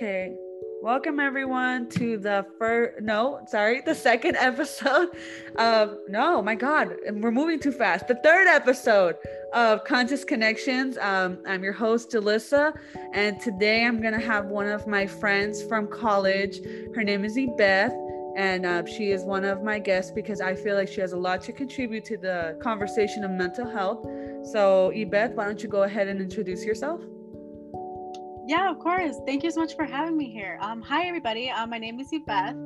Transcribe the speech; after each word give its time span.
Okay. 0.00 0.34
Welcome 0.80 1.20
everyone 1.20 1.90
to 1.90 2.16
the 2.16 2.46
first 2.58 3.02
no, 3.02 3.38
sorry, 3.46 3.82
the 3.82 3.94
second 3.94 4.34
episode 4.40 5.10
of 5.56 5.98
no, 6.08 6.40
my 6.40 6.54
god, 6.54 6.96
we're 7.16 7.30
moving 7.30 7.60
too 7.60 7.70
fast. 7.70 8.08
The 8.08 8.14
third 8.14 8.46
episode 8.46 9.16
of 9.52 9.84
Conscious 9.84 10.24
Connections. 10.24 10.96
Um, 10.96 11.42
I'm 11.46 11.62
your 11.62 11.74
host, 11.74 12.12
Alyssa, 12.12 12.74
and 13.12 13.38
today 13.42 13.84
I'm 13.84 14.00
gonna 14.00 14.18
have 14.18 14.46
one 14.46 14.68
of 14.68 14.86
my 14.86 15.06
friends 15.06 15.62
from 15.62 15.86
college. 15.86 16.60
Her 16.94 17.04
name 17.04 17.26
is 17.26 17.36
Ebeth, 17.36 17.92
and 18.38 18.64
uh, 18.64 18.86
she 18.86 19.10
is 19.10 19.22
one 19.24 19.44
of 19.44 19.62
my 19.62 19.78
guests 19.78 20.12
because 20.12 20.40
I 20.40 20.54
feel 20.54 20.76
like 20.76 20.88
she 20.88 21.02
has 21.02 21.12
a 21.12 21.18
lot 21.18 21.42
to 21.42 21.52
contribute 21.52 22.06
to 22.06 22.16
the 22.16 22.58
conversation 22.62 23.22
of 23.22 23.32
mental 23.32 23.68
health. 23.68 24.02
So, 24.50 24.92
Ebeth, 24.94 25.34
why 25.34 25.44
don't 25.44 25.62
you 25.62 25.68
go 25.68 25.82
ahead 25.82 26.08
and 26.08 26.22
introduce 26.22 26.64
yourself? 26.64 27.02
Yeah, 28.50 28.68
of 28.68 28.80
course. 28.80 29.14
Thank 29.26 29.44
you 29.44 29.52
so 29.52 29.60
much 29.60 29.76
for 29.76 29.84
having 29.84 30.16
me 30.16 30.28
here. 30.28 30.58
Um, 30.60 30.82
hi, 30.82 31.06
everybody. 31.06 31.50
Um, 31.50 31.70
my 31.70 31.78
name 31.78 32.00
is 32.00 32.12
Beth. 32.26 32.56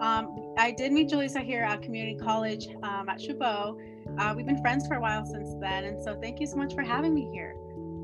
Um, 0.00 0.54
I 0.56 0.70
did 0.70 0.92
meet 0.92 1.10
Julissa 1.10 1.44
here 1.44 1.62
at 1.62 1.82
community 1.82 2.18
college 2.18 2.68
um, 2.82 3.10
at 3.10 3.20
Chabot. 3.20 3.76
Uh, 4.18 4.32
we've 4.34 4.46
been 4.46 4.62
friends 4.62 4.86
for 4.86 4.94
a 4.94 5.00
while 5.00 5.26
since 5.26 5.50
then, 5.60 5.84
and 5.84 6.02
so 6.02 6.18
thank 6.22 6.40
you 6.40 6.46
so 6.46 6.56
much 6.56 6.74
for 6.74 6.80
having 6.80 7.12
me 7.12 7.28
here. 7.30 7.54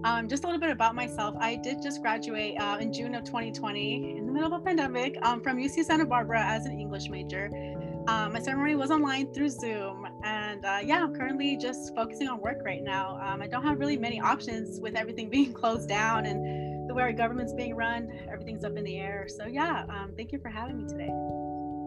Um, 0.05 0.29
just 0.29 0.45
a 0.45 0.47
little 0.47 0.61
bit 0.61 0.69
about 0.69 0.95
myself. 0.95 1.35
I 1.41 1.57
did 1.57 1.81
just 1.81 2.03
graduate 2.03 2.61
uh, 2.61 2.77
in 2.79 2.93
June 2.93 3.15
of 3.15 3.25
2020 3.25 4.19
in 4.19 4.27
the 4.27 4.33
middle 4.33 4.53
of 4.53 4.61
a 4.61 4.63
pandemic 4.63 5.17
um, 5.23 5.41
from 5.41 5.57
UC 5.57 5.87
Santa 5.87 6.05
Barbara 6.05 6.45
as 6.45 6.67
an 6.67 6.79
English 6.79 7.09
major. 7.09 7.49
Um, 8.09 8.35
my 8.35 8.41
ceremony 8.41 8.75
was 8.75 8.91
online 8.91 9.33
through 9.33 9.49
Zoom, 9.49 10.07
and 10.23 10.67
uh, 10.67 10.81
yeah, 10.85 11.03
I'm 11.03 11.15
currently 11.15 11.57
just 11.57 11.95
focusing 11.95 12.29
on 12.29 12.43
work 12.43 12.59
right 12.63 12.83
now. 12.83 13.19
Um, 13.23 13.41
I 13.41 13.47
don't 13.47 13.63
have 13.63 13.79
really 13.79 13.97
many 13.97 14.21
options 14.21 14.81
with 14.81 14.97
everything 14.97 15.31
being 15.31 15.55
closed 15.55 15.89
down 15.89 16.27
and 16.27 16.72
the 16.93 16.97
way 16.97 17.05
our 17.05 17.13
government's 17.13 17.55
being 17.55 17.75
run, 17.75 18.13
everything's 18.31 18.65
up 18.65 18.77
in 18.77 18.85
the 18.85 18.99
air. 18.99 19.27
So 19.27 19.47
yeah, 19.47 19.87
um, 19.89 20.13
thank 20.15 20.31
you 20.31 20.39
for 20.39 20.51
having 20.51 20.77
me 20.77 20.85
today. 20.85 21.11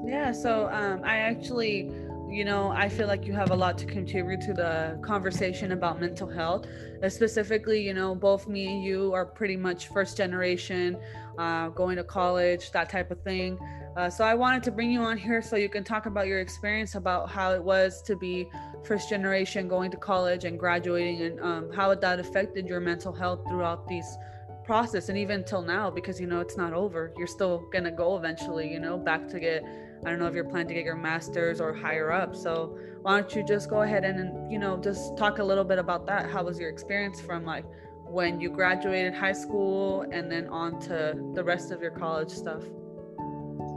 Yeah, 0.03 0.31
so 0.31 0.67
um, 0.71 1.01
I 1.03 1.17
actually, 1.17 1.91
you 2.27 2.43
know, 2.43 2.69
I 2.69 2.89
feel 2.89 3.05
like 3.05 3.23
you 3.25 3.33
have 3.33 3.51
a 3.51 3.55
lot 3.55 3.77
to 3.79 3.85
contribute 3.85 4.41
to 4.41 4.53
the 4.53 4.99
conversation 5.03 5.73
about 5.73 5.99
mental 5.99 6.27
health. 6.27 6.65
Uh, 7.03 7.09
specifically, 7.09 7.81
you 7.81 7.93
know, 7.93 8.15
both 8.15 8.47
me 8.47 8.65
and 8.67 8.83
you 8.83 9.13
are 9.13 9.27
pretty 9.27 9.55
much 9.55 9.89
first 9.89 10.17
generation, 10.17 10.97
uh, 11.37 11.69
going 11.69 11.97
to 11.97 12.03
college, 12.03 12.71
that 12.71 12.89
type 12.89 13.11
of 13.11 13.21
thing. 13.21 13.59
Uh, 13.95 14.09
so 14.09 14.23
I 14.23 14.33
wanted 14.33 14.63
to 14.63 14.71
bring 14.71 14.91
you 14.91 15.01
on 15.01 15.17
here 15.17 15.41
so 15.41 15.55
you 15.55 15.69
can 15.69 15.83
talk 15.83 16.07
about 16.07 16.25
your 16.25 16.39
experience 16.39 16.95
about 16.95 17.29
how 17.29 17.53
it 17.53 17.63
was 17.63 18.01
to 18.03 18.15
be 18.15 18.49
first 18.83 19.07
generation 19.07 19.67
going 19.67 19.91
to 19.91 19.97
college 19.97 20.45
and 20.45 20.59
graduating 20.59 21.21
and 21.21 21.39
um, 21.41 21.71
how 21.71 21.93
that 21.93 22.19
affected 22.19 22.67
your 22.67 22.79
mental 22.79 23.13
health 23.13 23.41
throughout 23.47 23.87
these 23.87 24.17
process 24.65 25.09
and 25.09 25.17
even 25.17 25.43
till 25.43 25.61
now 25.61 25.89
because 25.89 26.19
you 26.19 26.27
know 26.27 26.39
it's 26.39 26.57
not 26.57 26.73
over 26.73 27.13
you're 27.17 27.27
still 27.27 27.67
gonna 27.71 27.91
go 27.91 28.17
eventually 28.17 28.71
you 28.71 28.79
know 28.79 28.97
back 28.97 29.27
to 29.27 29.39
get 29.39 29.63
i 30.05 30.09
don't 30.09 30.19
know 30.19 30.27
if 30.27 30.33
you're 30.33 30.43
planning 30.43 30.67
to 30.67 30.73
get 30.73 30.83
your 30.83 30.95
master's 30.95 31.61
or 31.61 31.73
higher 31.73 32.11
up 32.11 32.35
so 32.35 32.77
why 33.05 33.21
don't 33.21 33.35
you 33.35 33.43
just 33.43 33.69
go 33.69 33.83
ahead 33.83 34.03
and 34.03 34.51
you 34.51 34.57
know 34.57 34.77
just 34.77 35.15
talk 35.15 35.37
a 35.37 35.43
little 35.43 35.63
bit 35.63 35.77
about 35.77 36.07
that. 36.07 36.27
How 36.27 36.43
was 36.43 36.59
your 36.59 36.69
experience 36.71 37.21
from 37.21 37.45
like 37.45 37.63
when 38.07 38.41
you 38.41 38.49
graduated 38.49 39.13
high 39.13 39.31
school 39.33 40.07
and 40.11 40.31
then 40.31 40.47
on 40.47 40.79
to 40.81 41.13
the 41.35 41.43
rest 41.43 41.69
of 41.71 41.83
your 41.83 41.91
college 41.91 42.31
stuff? 42.31 42.63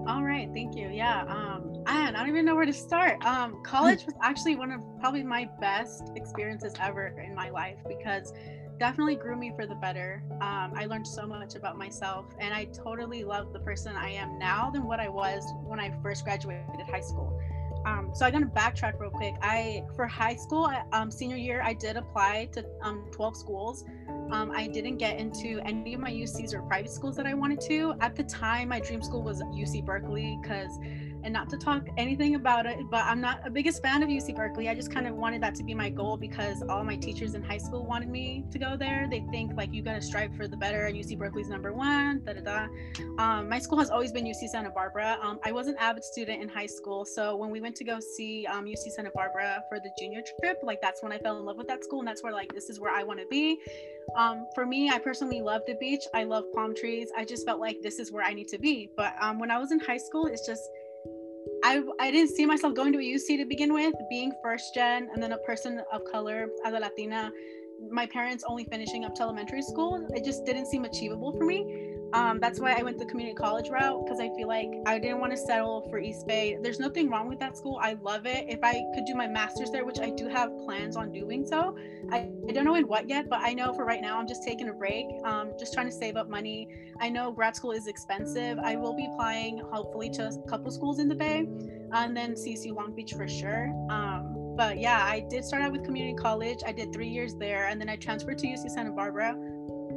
All 0.08 0.22
right 0.24 0.48
thank 0.54 0.74
you. 0.74 0.88
Yeah 0.88 1.26
um 1.28 1.84
I 1.86 2.10
don't 2.10 2.28
even 2.28 2.46
know 2.46 2.54
where 2.54 2.66
to 2.66 2.72
start. 2.72 3.24
Um, 3.24 3.62
college 3.62 4.04
was 4.04 4.14
actually 4.22 4.56
one 4.56 4.72
of 4.72 4.80
probably 4.98 5.22
my 5.22 5.48
best 5.60 6.10
experiences 6.16 6.72
ever 6.80 7.08
in 7.22 7.34
my 7.34 7.50
life 7.50 7.78
because 7.86 8.32
definitely 8.78 9.16
grew 9.16 9.36
me 9.36 9.52
for 9.54 9.66
the 9.66 9.74
better. 9.74 10.22
Um, 10.40 10.72
I 10.74 10.86
learned 10.86 11.06
so 11.06 11.26
much 11.26 11.54
about 11.54 11.76
myself, 11.76 12.26
and 12.38 12.54
I 12.54 12.66
totally 12.66 13.24
love 13.24 13.52
the 13.52 13.60
person 13.60 13.96
I 13.96 14.10
am 14.10 14.38
now 14.38 14.70
than 14.70 14.84
what 14.84 15.00
I 15.00 15.08
was 15.08 15.44
when 15.64 15.80
I 15.80 15.92
first 16.02 16.24
graduated 16.24 16.86
high 16.88 17.00
school. 17.00 17.40
Um, 17.86 18.10
so 18.12 18.26
I'm 18.26 18.32
gonna 18.32 18.46
backtrack 18.46 19.00
real 19.00 19.10
quick. 19.10 19.34
I 19.40 19.84
for 19.94 20.06
high 20.06 20.34
school 20.34 20.70
um, 20.92 21.10
senior 21.10 21.36
year, 21.36 21.62
I 21.62 21.74
did 21.74 21.96
apply 21.96 22.48
to 22.52 22.64
um, 22.82 23.06
12 23.12 23.36
schools. 23.36 23.84
Um, 24.30 24.50
I 24.54 24.66
didn't 24.66 24.98
get 24.98 25.18
into 25.18 25.60
any 25.64 25.94
of 25.94 26.00
my 26.00 26.10
UCs 26.10 26.54
or 26.54 26.62
private 26.62 26.90
schools 26.90 27.16
that 27.16 27.26
I 27.26 27.34
wanted 27.34 27.60
to. 27.62 27.94
At 28.00 28.14
the 28.14 28.24
time, 28.24 28.68
my 28.68 28.80
dream 28.80 29.02
school 29.02 29.22
was 29.22 29.40
UC 29.42 29.86
Berkeley 29.86 30.38
because 30.42 30.78
and 31.22 31.32
not 31.32 31.48
to 31.50 31.56
talk 31.56 31.86
anything 31.96 32.34
about 32.34 32.66
it, 32.66 32.78
but 32.90 33.04
I'm 33.04 33.20
not 33.20 33.46
a 33.46 33.50
biggest 33.50 33.82
fan 33.82 34.02
of 34.02 34.08
UC 34.08 34.36
Berkeley. 34.36 34.68
I 34.68 34.74
just 34.74 34.92
kind 34.92 35.06
of 35.06 35.14
wanted 35.14 35.42
that 35.42 35.54
to 35.56 35.64
be 35.64 35.74
my 35.74 35.88
goal 35.88 36.16
because 36.16 36.62
all 36.68 36.84
my 36.84 36.96
teachers 36.96 37.34
in 37.34 37.42
high 37.42 37.58
school 37.58 37.84
wanted 37.84 38.08
me 38.08 38.44
to 38.50 38.58
go 38.58 38.76
there. 38.76 39.06
They 39.10 39.24
think 39.30 39.56
like 39.56 39.72
you 39.72 39.82
gotta 39.82 40.00
strive 40.00 40.34
for 40.36 40.48
the 40.48 40.56
better, 40.56 40.86
and 40.86 40.96
UC 40.96 41.18
Berkeley's 41.18 41.48
number 41.48 41.72
one. 41.72 42.22
Da 42.24 42.34
da 42.34 42.40
da. 42.40 42.66
Um, 43.18 43.48
my 43.48 43.58
school 43.58 43.78
has 43.78 43.90
always 43.90 44.12
been 44.12 44.24
UC 44.24 44.48
Santa 44.48 44.70
Barbara. 44.70 45.18
Um, 45.22 45.38
I 45.44 45.52
was 45.52 45.66
an 45.66 45.76
avid 45.78 46.04
student 46.04 46.42
in 46.42 46.48
high 46.48 46.66
school, 46.66 47.04
so 47.04 47.36
when 47.36 47.50
we 47.50 47.60
went 47.60 47.76
to 47.76 47.84
go 47.84 48.00
see 48.00 48.46
um, 48.46 48.64
UC 48.64 48.92
Santa 48.92 49.10
Barbara 49.14 49.62
for 49.68 49.78
the 49.80 49.90
junior 49.98 50.22
trip, 50.40 50.58
like 50.62 50.80
that's 50.80 51.02
when 51.02 51.12
I 51.12 51.18
fell 51.18 51.38
in 51.38 51.44
love 51.44 51.56
with 51.56 51.68
that 51.68 51.84
school, 51.84 52.00
and 52.00 52.08
that's 52.08 52.22
where 52.22 52.32
like 52.32 52.52
this 52.54 52.70
is 52.70 52.80
where 52.80 52.92
I 52.94 53.02
want 53.02 53.20
to 53.20 53.26
be. 53.26 53.58
Um, 54.16 54.46
for 54.54 54.64
me, 54.64 54.88
I 54.88 54.98
personally 54.98 55.42
love 55.42 55.62
the 55.66 55.74
beach. 55.74 56.04
I 56.14 56.24
love 56.24 56.44
palm 56.54 56.74
trees. 56.74 57.10
I 57.16 57.24
just 57.24 57.44
felt 57.44 57.60
like 57.60 57.82
this 57.82 57.98
is 57.98 58.10
where 58.10 58.24
I 58.24 58.32
need 58.32 58.48
to 58.48 58.58
be. 58.58 58.90
But 58.96 59.14
um, 59.20 59.38
when 59.38 59.50
I 59.50 59.58
was 59.58 59.72
in 59.72 59.80
high 59.80 59.98
school, 59.98 60.26
it's 60.26 60.46
just 60.46 60.62
I, 61.64 61.82
I 61.98 62.10
didn't 62.10 62.34
see 62.34 62.46
myself 62.46 62.74
going 62.74 62.92
to 62.92 62.98
a 62.98 63.02
UC 63.02 63.36
to 63.38 63.44
begin 63.44 63.72
with, 63.72 63.94
being 64.08 64.32
first 64.42 64.74
gen 64.74 65.08
and 65.12 65.22
then 65.22 65.32
a 65.32 65.38
person 65.38 65.82
of 65.92 66.04
color 66.04 66.48
as 66.64 66.74
a 66.74 66.78
Latina. 66.78 67.32
My 67.90 68.06
parents 68.06 68.44
only 68.46 68.64
finishing 68.64 69.04
up 69.04 69.14
to 69.16 69.22
elementary 69.22 69.62
school, 69.62 70.06
it 70.10 70.24
just 70.24 70.44
didn't 70.44 70.66
seem 70.66 70.84
achievable 70.84 71.32
for 71.32 71.44
me 71.44 71.87
um, 72.12 72.40
that's 72.40 72.58
why 72.58 72.72
I 72.72 72.82
went 72.82 72.98
the 72.98 73.04
community 73.04 73.34
college 73.34 73.68
route 73.68 74.04
because 74.04 74.18
I 74.20 74.30
feel 74.34 74.48
like 74.48 74.70
I 74.86 74.98
didn't 74.98 75.20
want 75.20 75.32
to 75.32 75.36
settle 75.36 75.86
for 75.90 75.98
East 75.98 76.26
Bay. 76.26 76.56
There's 76.62 76.80
nothing 76.80 77.10
wrong 77.10 77.28
with 77.28 77.38
that 77.40 77.56
school. 77.56 77.78
I 77.82 77.94
love 78.02 78.24
it. 78.24 78.46
If 78.48 78.60
I 78.62 78.82
could 78.94 79.04
do 79.04 79.14
my 79.14 79.26
master's 79.26 79.70
there, 79.70 79.84
which 79.84 80.00
I 80.00 80.10
do 80.10 80.26
have 80.28 80.50
plans 80.64 80.96
on 80.96 81.12
doing 81.12 81.46
so, 81.46 81.76
I, 82.10 82.30
I 82.48 82.52
don't 82.52 82.64
know 82.64 82.76
in 82.76 82.88
what 82.88 83.08
yet, 83.08 83.28
but 83.28 83.40
I 83.42 83.52
know 83.52 83.74
for 83.74 83.84
right 83.84 84.00
now 84.00 84.18
I'm 84.18 84.26
just 84.26 84.42
taking 84.42 84.68
a 84.68 84.72
break, 84.72 85.06
um, 85.24 85.52
just 85.58 85.74
trying 85.74 85.86
to 85.86 85.92
save 85.92 86.16
up 86.16 86.30
money. 86.30 86.68
I 87.00 87.10
know 87.10 87.30
grad 87.30 87.54
school 87.56 87.72
is 87.72 87.86
expensive. 87.86 88.58
I 88.58 88.76
will 88.76 88.94
be 88.94 89.06
applying 89.12 89.58
hopefully 89.58 90.08
to 90.10 90.28
a 90.28 90.48
couple 90.48 90.70
schools 90.70 90.98
in 90.98 91.08
the 91.08 91.14
Bay 91.14 91.46
and 91.92 92.16
then 92.16 92.34
CSU 92.34 92.74
Long 92.74 92.94
Beach 92.94 93.12
for 93.14 93.28
sure. 93.28 93.68
Um, 93.90 94.54
but 94.56 94.78
yeah, 94.78 95.04
I 95.04 95.20
did 95.20 95.44
start 95.44 95.62
out 95.62 95.72
with 95.72 95.84
community 95.84 96.16
college. 96.16 96.58
I 96.66 96.72
did 96.72 96.92
three 96.92 97.08
years 97.08 97.34
there 97.34 97.68
and 97.68 97.80
then 97.80 97.88
I 97.88 97.96
transferred 97.96 98.38
to 98.38 98.46
UC 98.46 98.70
Santa 98.70 98.90
Barbara 98.90 99.36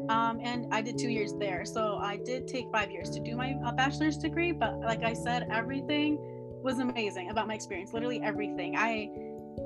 um, 0.10 0.40
and 0.42 0.68
I 0.72 0.82
did 0.82 0.98
two 0.98 1.10
years 1.10 1.34
there. 1.34 1.66
So 1.66 1.98
I 2.02 2.18
did 2.18 2.48
take 2.48 2.72
five 2.72 2.92
years 2.92 3.10
to 3.12 3.20
do 3.20 3.36
my 3.36 3.56
uh, 3.66 3.72
bachelor's 3.72 4.18
degree. 4.18 4.52
But 4.52 4.80
like 4.82 5.04
I 5.04 5.14
said, 5.14 5.48
everything 5.52 6.18
was 6.64 6.80
amazing 6.80 7.30
about 7.30 7.48
my 7.48 7.56
experience. 7.56 7.94
Literally 7.94 8.22
everything. 8.24 8.76
I 8.78 9.10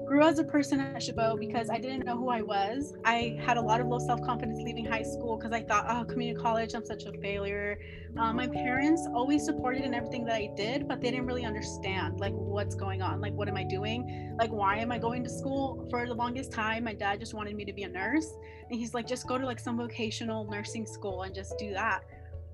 grew 0.06 0.23
as 0.23 0.39
a 0.39 0.44
person 0.44 0.79
at 0.79 1.01
Chabot 1.01 1.39
because 1.39 1.69
I 1.69 1.78
didn't 1.78 2.06
know 2.06 2.17
who 2.17 2.29
I 2.29 2.41
was. 2.41 2.94
I 3.03 3.38
had 3.41 3.57
a 3.57 3.61
lot 3.61 3.81
of 3.81 3.88
low 3.88 4.00
self 4.00 4.22
confidence 4.22 4.59
leaving 4.61 4.85
high 4.85 5.03
school 5.03 5.38
because 5.38 5.51
I 5.51 5.61
thought, 5.61 5.85
oh, 5.89 6.06
community 6.06 6.39
college, 6.39 6.73
I'm 6.73 6.85
such 6.85 7.06
a 7.06 7.11
failure. 7.22 7.78
Um, 8.17 8.38
my 8.38 8.47
parents 8.47 9.07
always 9.13 9.44
supported 9.44 9.83
in 9.83 9.94
everything 9.94 10.25
that 10.25 10.35
I 10.35 10.50
did, 10.56 10.88
but 10.88 11.01
they 11.01 11.11
didn't 11.11 11.25
really 11.25 11.45
understand 11.45 12.19
like 12.19 12.33
what's 12.33 12.75
going 12.75 13.01
on. 13.01 13.19
Like, 13.19 13.33
what 13.33 13.47
am 13.47 13.57
I 13.57 13.63
doing? 13.63 14.35
Like, 14.39 14.51
why 14.51 14.78
am 14.78 14.91
I 14.91 15.00
going 15.00 15.23
to 15.23 15.29
school? 15.29 15.88
For 15.89 16.06
the 16.06 16.13
longest 16.13 16.51
time, 16.51 16.85
my 16.85 16.94
dad 16.94 17.19
just 17.19 17.33
wanted 17.33 17.56
me 17.56 17.66
to 17.66 17.73
be 17.73 17.83
a 17.83 17.89
nurse, 17.89 18.29
and 18.69 18.79
he's 18.79 18.94
like, 18.94 19.07
just 19.07 19.27
go 19.27 19.38
to 19.38 19.45
like 19.45 19.59
some 19.59 19.77
vocational 19.77 20.50
nursing 20.50 20.85
school 20.85 21.23
and 21.23 21.33
just 21.33 21.57
do 21.57 21.73
that. 21.73 22.03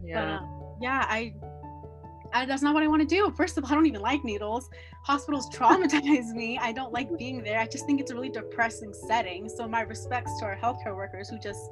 Yeah. 0.03 0.40
But, 0.40 0.50
yeah, 0.81 1.06
I 1.08 1.34
I, 2.34 2.46
that's 2.46 2.62
not 2.62 2.74
what 2.74 2.84
I 2.84 2.88
want 2.88 3.02
to 3.02 3.08
do. 3.08 3.31
First 3.31 3.58
of 3.58 3.64
all, 3.64 3.72
I 3.72 3.75
don't 3.75 3.86
even 3.86 4.02
like 4.02 4.24
needles. 4.24 4.69
Hospitals 5.03 5.50
traumatize 5.56 6.34
me. 6.34 6.58
I 6.58 6.72
don't 6.72 6.94
like 6.94 7.09
being 7.18 7.44
there. 7.44 7.59
I 7.59 7.68
just 7.68 7.86
think 7.86 8.00
it's 8.00 8.12
a 8.12 8.16
really 8.16 8.30
depressing 8.30 8.94
setting. 9.08 9.50
So 9.50 9.68
my 9.68 9.82
respects 9.82 10.32
to 10.40 10.46
our 10.46 10.56
healthcare 10.56 10.96
workers 10.96 11.29
who 11.29 11.40
just 11.40 11.70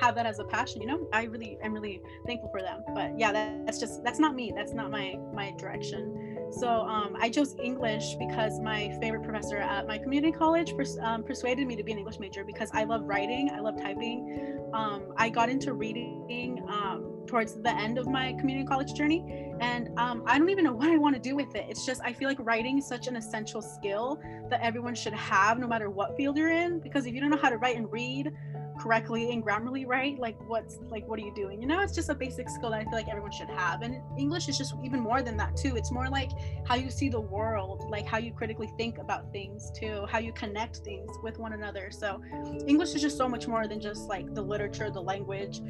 have 0.00 0.14
that 0.14 0.26
as 0.26 0.38
a 0.38 0.44
passion. 0.44 0.80
You 0.80 0.88
know, 0.88 1.08
I 1.12 1.24
really 1.24 1.58
am 1.62 1.72
really 1.72 2.00
thankful 2.26 2.50
for 2.50 2.60
them. 2.60 2.82
But 2.94 3.18
yeah, 3.18 3.32
that, 3.32 3.66
that's 3.66 3.78
just 3.78 4.02
that's 4.04 4.18
not 4.18 4.34
me. 4.34 4.52
That's 4.54 4.72
not 4.72 4.90
my 4.90 5.18
my 5.32 5.52
direction. 5.58 6.38
So 6.50 6.68
um, 6.68 7.16
I 7.20 7.28
chose 7.28 7.54
English 7.62 8.14
because 8.14 8.60
my 8.60 8.96
favorite 9.00 9.22
professor 9.22 9.58
at 9.58 9.86
my 9.86 9.98
community 9.98 10.32
college 10.32 10.74
pers- 10.76 10.98
um, 11.02 11.22
persuaded 11.22 11.66
me 11.66 11.76
to 11.76 11.82
be 11.82 11.92
an 11.92 11.98
English 11.98 12.18
major 12.18 12.44
because 12.44 12.70
I 12.72 12.84
love 12.84 13.02
writing, 13.04 13.50
I 13.54 13.60
love 13.60 13.76
typing. 13.80 14.58
Um, 14.72 15.12
I 15.16 15.28
got 15.28 15.50
into 15.50 15.74
reading 15.74 16.64
um, 16.68 17.07
towards 17.28 17.54
the 17.54 17.70
end 17.70 17.98
of 17.98 18.08
my 18.08 18.32
community 18.32 18.66
college 18.66 18.94
journey, 18.94 19.52
and 19.60 19.90
um, 19.98 20.22
I 20.26 20.38
don't 20.38 20.50
even 20.50 20.64
know 20.64 20.72
what 20.80 20.88
I 20.88 20.96
want 20.96 21.14
to 21.14 21.20
do 21.20 21.36
with 21.36 21.54
it. 21.54 21.66
It's 21.68 21.86
just 21.86 22.00
I 22.04 22.12
feel 22.12 22.28
like 22.28 22.38
writing 22.40 22.78
is 22.78 22.88
such 22.88 23.06
an 23.06 23.16
essential 23.16 23.62
skill 23.62 24.20
that 24.50 24.60
everyone 24.62 24.94
should 24.94 25.12
have, 25.12 25.58
no 25.58 25.68
matter 25.68 25.90
what 25.90 26.16
field 26.16 26.36
you're 26.36 26.50
in. 26.50 26.80
Because 26.80 27.06
if 27.06 27.14
you 27.14 27.20
don't 27.20 27.30
know 27.30 27.38
how 27.38 27.50
to 27.50 27.58
write 27.58 27.76
and 27.76 27.90
read, 27.92 28.32
correctly 28.78 29.32
and 29.32 29.44
grammarly 29.44 29.86
right 29.86 30.18
like 30.18 30.36
what's 30.48 30.78
like 30.88 31.06
what 31.08 31.18
are 31.18 31.22
you 31.22 31.34
doing? 31.34 31.60
You 31.60 31.66
know 31.66 31.80
it's 31.80 31.94
just 31.94 32.08
a 32.08 32.14
basic 32.14 32.48
skill 32.48 32.70
that 32.70 32.80
i 32.80 32.84
feel 32.84 32.92
like 32.92 33.08
everyone 33.08 33.32
should 33.32 33.48
have. 33.50 33.82
And 33.82 34.00
english 34.16 34.48
is 34.48 34.56
just 34.56 34.74
even 34.84 35.00
more 35.00 35.22
than 35.22 35.36
that 35.36 35.56
too. 35.56 35.76
It's 35.76 35.90
more 35.90 36.08
like 36.08 36.30
how 36.64 36.76
you 36.76 36.90
see 36.90 37.08
the 37.08 37.20
world 37.20 37.84
like 37.90 38.06
how 38.06 38.18
you 38.18 38.32
critically 38.32 38.70
think 38.78 38.98
about 38.98 39.30
things 39.32 39.70
too 39.78 40.06
how 40.08 40.18
you 40.18 40.32
connect 40.32 40.78
things 40.78 41.10
with 41.22 41.38
one 41.38 41.52
another. 41.52 41.90
So 41.90 42.22
english 42.66 42.94
is 42.94 43.02
just 43.02 43.16
so 43.16 43.28
much 43.28 43.46
more 43.48 43.66
than 43.66 43.80
just 43.80 44.08
like 44.08 44.32
the 44.34 44.42
literature 44.42 44.90
the 44.90 45.02
language 45.02 45.60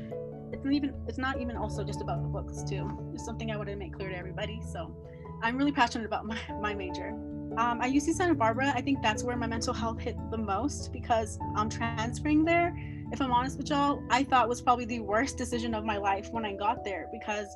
it's 0.65 0.75
even 0.75 0.95
it's 1.07 1.19
not 1.19 1.41
even 1.41 1.57
also 1.57 1.85
just 1.85 2.01
about 2.01 2.23
the 2.23 2.29
books 2.29 2.63
too. 2.63 2.91
It's 3.15 3.25
something 3.25 3.51
I 3.51 3.57
wanted 3.57 3.73
to 3.73 3.77
make 3.77 3.93
clear 3.93 4.09
to 4.11 4.17
everybody. 4.17 4.61
So 4.73 4.95
I'm 5.43 5.57
really 5.57 5.73
passionate 5.73 6.07
about 6.07 6.27
my, 6.27 6.39
my 6.61 6.75
major. 6.75 7.11
Um, 7.57 7.81
I 7.81 7.91
UC 7.91 8.15
Santa 8.15 8.35
Barbara. 8.35 8.73
I 8.75 8.81
think 8.81 9.03
that's 9.03 9.23
where 9.23 9.37
my 9.37 9.47
mental 9.47 9.73
health 9.73 10.01
hit 10.01 10.17
the 10.31 10.39
most 10.39 10.93
because 10.93 11.39
I'm 11.57 11.69
transferring 11.69 12.45
there 12.45 12.77
if 13.11 13.23
I'm 13.23 13.33
honest 13.33 13.57
with 13.57 13.71
y'all, 13.71 14.03
I 14.11 14.23
thought 14.23 14.49
was 14.49 14.61
probably 14.61 14.85
the 14.85 15.01
worst 15.01 15.39
decision 15.39 15.75
of 15.75 15.85
my 15.85 15.97
life 15.97 16.31
when 16.31 16.45
I 16.45 16.55
got 16.55 16.85
there 16.85 17.09
because 17.11 17.47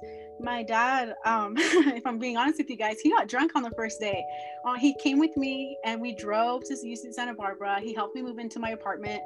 my 0.40 0.62
dad, 0.62 1.14
um, 1.26 1.54
if 1.58 2.06
I'm 2.06 2.18
being 2.18 2.36
honest 2.36 2.58
with 2.58 2.70
you 2.70 2.76
guys, 2.76 3.00
he 3.00 3.10
got 3.10 3.28
drunk 3.28 3.52
on 3.54 3.62
the 3.62 3.70
first 3.70 4.00
day. 4.00 4.24
Uh, 4.64 4.74
he 4.74 4.94
came 5.02 5.18
with 5.18 5.36
me 5.36 5.76
and 5.84 6.00
we 6.00 6.14
drove 6.14 6.64
to 6.64 6.74
UC 6.74 7.12
Santa 7.12 7.34
Barbara. 7.34 7.80
He 7.80 7.92
helped 7.92 8.14
me 8.14 8.22
move 8.22 8.38
into 8.38 8.58
my 8.58 8.70
apartment 8.70 9.22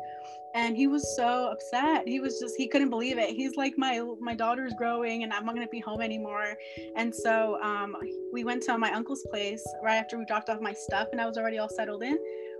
and 0.54 0.76
he 0.76 0.88
was 0.88 1.14
so 1.16 1.48
upset. 1.52 2.08
He 2.08 2.18
was 2.18 2.40
just, 2.40 2.56
he 2.56 2.66
couldn't 2.66 2.90
believe 2.90 3.18
it. 3.18 3.30
He's 3.30 3.54
like, 3.56 3.74
my, 3.76 4.04
my 4.20 4.34
daughter's 4.34 4.72
growing 4.76 5.22
and 5.22 5.32
I'm 5.32 5.46
not 5.46 5.54
going 5.54 5.66
to 5.66 5.70
be 5.70 5.80
home 5.80 6.00
anymore. 6.00 6.56
And 6.96 7.14
so 7.14 7.60
um, 7.62 7.94
we 8.32 8.42
went 8.42 8.64
to 8.64 8.76
my 8.76 8.92
uncle's 8.92 9.24
place 9.30 9.62
right 9.82 9.96
after 9.96 10.18
we 10.18 10.24
dropped 10.24 10.50
off 10.50 10.60
my 10.60 10.72
stuff 10.72 11.08
and 11.12 11.20
I 11.20 11.26
was 11.26 11.38
already 11.38 11.58
all 11.58 11.68
settled 11.68 12.02
in 12.02 12.18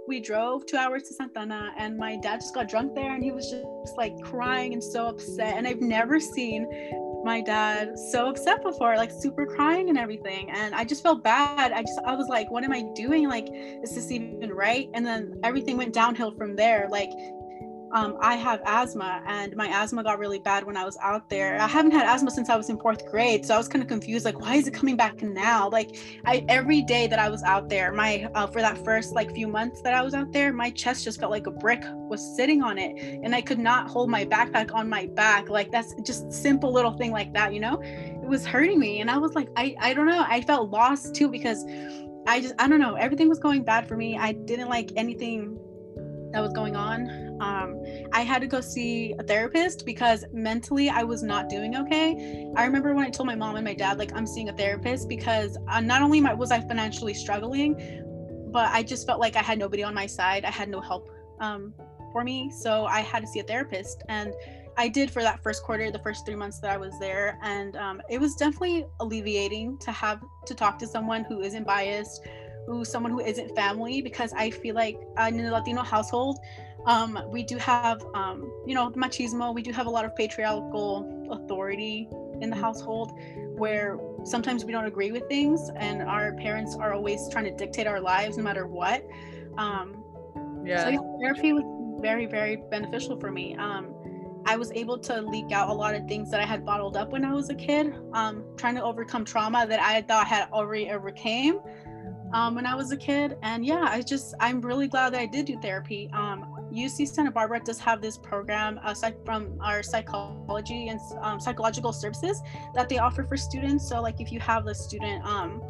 we 0.09 0.21
drove 0.21 0.67
two 0.67 0.77
hours 0.77 1.03
to 1.05 1.15
Santa 1.15 1.41
Ana 1.41 1.73
and 1.79 1.97
my 1.97 2.17
dad 2.17 2.41
just 2.41 2.55
got 2.55 2.69
drunk 2.69 2.95
there 2.95 3.15
and 3.15 3.23
he 3.23 3.33
was 3.33 3.51
just 3.51 3.97
like 3.97 4.13
crying 4.23 4.73
and 4.73 4.83
so 4.83 5.07
upset. 5.07 5.57
And 5.57 5.67
I've 5.67 5.81
never 5.81 6.21
seen 6.21 6.67
my 7.25 7.41
dad 7.41 7.99
so 8.13 8.29
upset 8.29 8.63
before, 8.63 8.97
like 8.97 9.11
super 9.11 9.47
crying 9.47 9.89
and 9.89 9.99
everything. 9.99 10.49
And 10.51 10.75
I 10.75 10.85
just 10.85 11.03
felt 11.03 11.25
bad. 11.25 11.73
I 11.73 11.83
just, 11.83 11.99
I 12.07 12.15
was 12.15 12.29
like, 12.29 12.51
what 12.51 12.63
am 12.63 12.73
I 12.73 12.85
doing? 12.95 13.29
Like, 13.29 13.49
is 13.51 13.95
this 13.95 14.13
even 14.13 14.53
right? 14.53 14.89
And 14.95 15.05
then 15.05 15.35
everything 15.43 15.77
went 15.77 15.93
downhill 15.93 16.33
from 16.37 16.55
there. 16.55 16.87
Like, 16.89 17.11
um, 17.97 18.19
I 18.21 18.35
have 18.37 18.61
asthma 18.67 19.23
and 19.27 19.57
my 19.57 19.69
asthma 19.69 20.05
got 20.05 20.19
really 20.19 20.39
bad 20.39 20.65
when 20.65 20.77
I 20.77 20.85
was 20.85 20.99
out 21.01 21.31
there. 21.31 21.59
I 21.59 21.67
haven't 21.67 21.93
had 21.93 22.05
asthma 22.05 22.31
since 22.31 22.51
I 22.51 22.57
was 22.57 22.69
in 22.69 22.79
fourth 22.79 23.07
grade. 23.07 23.47
So 23.47 23.55
I 23.55 23.57
was 23.57 23.69
kind 23.69 23.83
of 23.83 23.89
confused, 23.89 24.27
like, 24.27 24.39
why 24.39 24.57
is 24.57 24.69
it 24.69 24.75
coming 24.75 24.99
back 24.99 25.23
now? 25.23 25.71
Like 25.71 25.97
I, 26.27 26.45
every 26.47 26.83
day 26.83 27.07
that 27.07 27.19
I 27.19 27.31
was 27.31 27.43
out 27.43 27.71
there, 27.71 27.93
my, 27.93 28.29
uh, 28.35 28.49
for 28.49 28.61
that 28.61 28.85
first 28.85 29.15
like 29.15 29.35
few 29.35 29.49
months 29.49 29.81
that 29.81 29.95
I 29.95 30.03
was 30.03 30.13
out 30.13 30.31
there, 30.31 30.53
my 30.53 30.71
chest 30.71 31.05
just 31.05 31.19
felt 31.19 31.33
like 31.33 31.47
a 31.47 31.51
brick 31.51 31.83
was 31.87 32.37
sitting 32.37 32.63
on 32.63 32.77
it 32.77 33.23
and 33.25 33.35
I 33.35 33.41
could 33.41 33.59
not 33.59 33.89
hold 33.89 34.11
my 34.11 34.27
backpack 34.27 34.75
on 34.75 34.91
my 34.91 35.07
back. 35.07 35.49
Like 35.49 35.73
that's 35.73 35.95
just 36.03 36.31
simple 36.31 36.71
little 36.71 36.93
thing 36.93 37.13
like 37.13 37.33
that, 37.33 37.55
you 37.55 37.61
know, 37.61 37.81
it 37.83 38.29
was 38.29 38.45
hurting 38.45 38.79
me. 38.79 39.01
And 39.01 39.11
I 39.11 39.17
was 39.17 39.33
like, 39.33 39.49
I, 39.57 39.75
I 39.81 39.95
don't 39.95 40.07
know. 40.07 40.23
I 40.29 40.43
felt 40.43 40.71
lost 40.71 41.15
too, 41.15 41.29
because 41.31 41.65
I 42.27 42.41
just, 42.41 42.55
I 42.59 42.69
don't 42.69 42.81
know. 42.81 42.97
Everything 42.97 43.31
was 43.31 43.39
going 43.39 43.63
bad 43.63 43.89
for 43.89 43.97
me. 43.97 44.19
I 44.19 44.33
didn't 44.33 44.69
like 44.69 44.93
anything 44.97 45.59
that 46.37 46.43
was 46.43 46.53
going 46.53 46.77
on 46.77 47.27
um, 47.41 47.85
I 48.13 48.23
had 48.23 48.41
to 48.41 48.47
go 48.47 48.61
see 48.61 49.15
a 49.19 49.23
therapist 49.23 49.85
because 49.85 50.25
mentally 50.33 50.89
I 50.89 51.03
was 51.03 51.23
not 51.23 51.49
doing 51.49 51.77
okay. 51.77 52.51
I 52.57 52.65
remember 52.65 52.95
when 52.95 53.05
I 53.05 53.11
told 53.11 53.27
my 53.27 53.35
mom 53.35 53.57
and 53.57 53.65
my 53.65 53.75
dad, 53.75 53.99
like, 53.99 54.13
I'm 54.15 54.27
seeing 54.27 54.49
a 54.49 54.53
therapist 54.53 55.09
because 55.09 55.59
uh, 55.69 55.81
not 55.81 56.03
only 56.03 56.23
was 56.23 56.51
I 56.51 56.61
financially 56.61 57.15
struggling, 57.15 57.75
but 58.51 58.71
I 58.73 58.83
just 58.83 59.07
felt 59.07 59.21
like 59.21 59.37
I 59.37 59.43
had 59.43 59.59
nobody 59.59 59.83
on 59.83 59.95
my 59.95 60.07
side. 60.07 60.45
I 60.45 60.51
had 60.51 60.69
no 60.69 60.81
help 60.81 61.11
um, 61.41 61.75
for 62.13 62.25
me. 62.25 62.51
So 62.51 62.87
I 62.87 63.01
had 63.01 63.21
to 63.21 63.27
see 63.27 63.41
a 63.41 63.45
therapist. 63.45 64.03
And 64.09 64.33
I 64.79 64.89
did 64.89 65.11
for 65.11 65.23
that 65.23 65.43
first 65.43 65.63
quarter, 65.63 65.91
the 65.91 65.99
first 65.99 66.25
three 66.25 66.37
months 66.37 66.59
that 66.61 66.71
I 66.71 66.79
was 66.79 66.99
there. 66.99 67.39
And 67.43 67.77
um, 67.77 68.01
it 68.09 68.19
was 68.19 68.35
definitely 68.35 68.87
alleviating 69.01 69.79
to 69.79 69.93
have 69.93 70.23
to 70.47 70.55
talk 70.55 70.79
to 70.79 70.87
someone 70.87 71.25
who 71.25 71.43
isn't 71.43 71.67
biased, 71.67 72.27
who 72.67 72.85
someone 72.85 73.13
who 73.13 73.21
isn't 73.21 73.55
family, 73.55 74.03
because 74.03 74.33
I 74.33 74.51
feel 74.51 74.75
like 74.75 74.99
in 75.29 75.37
the 75.37 75.51
Latino 75.51 75.83
household, 75.83 76.39
um, 76.87 77.19
we 77.29 77.43
do 77.43 77.57
have, 77.59 78.05
um, 78.15 78.51
you 78.67 78.75
know, 78.75 78.91
machismo. 78.91 79.55
We 79.55 79.63
do 79.63 79.73
have 79.73 79.87
a 79.87 79.91
lot 79.91 80.05
of 80.05 80.15
patriarchal 80.15 81.29
authority 81.31 82.09
in 82.41 82.51
the 82.51 82.57
household 82.57 83.13
where 83.57 83.99
sometimes 84.25 84.65
we 84.65 84.73
don't 84.73 84.85
agree 84.85 85.11
with 85.11 85.27
things 85.29 85.71
and 85.77 86.03
our 86.03 86.35
parents 86.35 86.77
are 86.77 86.93
always 86.93 87.29
trying 87.31 87.45
to 87.45 87.55
dictate 87.57 87.87
our 87.87 88.01
lives 88.01 88.37
no 88.37 88.43
matter 88.43 88.67
what. 88.67 89.05
Um, 89.59 90.05
yeah. 90.65 90.85
So 90.85 90.89
yeah, 90.91 90.99
therapy 91.21 91.53
was 91.53 91.65
very, 92.01 92.27
very 92.27 92.57
beneficial 92.71 93.19
for 93.19 93.31
me. 93.31 93.57
Um, 93.57 93.93
I 94.45 94.57
was 94.57 94.71
able 94.73 94.99
to 94.99 95.23
leak 95.23 95.51
out 95.51 95.69
a 95.71 95.73
lot 95.73 95.97
of 95.97 96.07
things 96.07 96.31
that 96.31 96.41
I 96.41 96.45
had 96.45 96.65
bottled 96.65 96.97
up 96.97 97.11
when 97.11 97.25
I 97.25 97.33
was 97.33 97.51
a 97.51 97.55
kid, 97.55 97.95
um, 98.13 98.45
trying 98.57 98.77
to 98.77 98.83
overcome 98.83 99.25
trauma 99.25 99.67
that 99.67 99.81
I 99.81 100.03
thought 100.03 100.27
I 100.27 100.29
had 100.29 100.49
already 100.53 100.89
overcame 100.91 101.59
um, 102.37 102.55
when 102.55 102.67
I 102.67 102.75
was 102.75 102.93
a 102.93 102.97
kid. 102.99 103.39
And 103.43 103.65
yeah, 103.65 103.89
I 103.89 104.03
just, 104.03 104.35
I'm 104.41 104.61
really 104.61 104.89
glad 104.89 105.15
that 105.15 105.21
I 105.21 105.27
did 105.27 105.47
do 105.47 105.59
therapy. 105.59 106.11
Um, 106.13 106.45
UC 106.71 107.09
Santa 107.09 107.31
Barbara 107.31 107.61
does 107.65 107.79
have 107.79 108.03
this 108.03 108.19
program 108.19 108.79
aside 108.85 109.17
from 109.25 109.59
our 109.63 109.83
psychology 109.83 110.89
and 110.89 111.01
um, 111.23 111.41
psychological 111.41 111.95
services 111.95 112.43
that 112.75 112.91
they 112.91 112.99
offer 112.99 113.25
for 113.25 113.39
students. 113.39 113.89
So 113.89 114.03
like 114.03 114.21
if 114.21 114.31
you 114.31 114.39
have 114.41 114.67
the 114.67 114.75
student 114.75 115.25
um, 115.25 115.63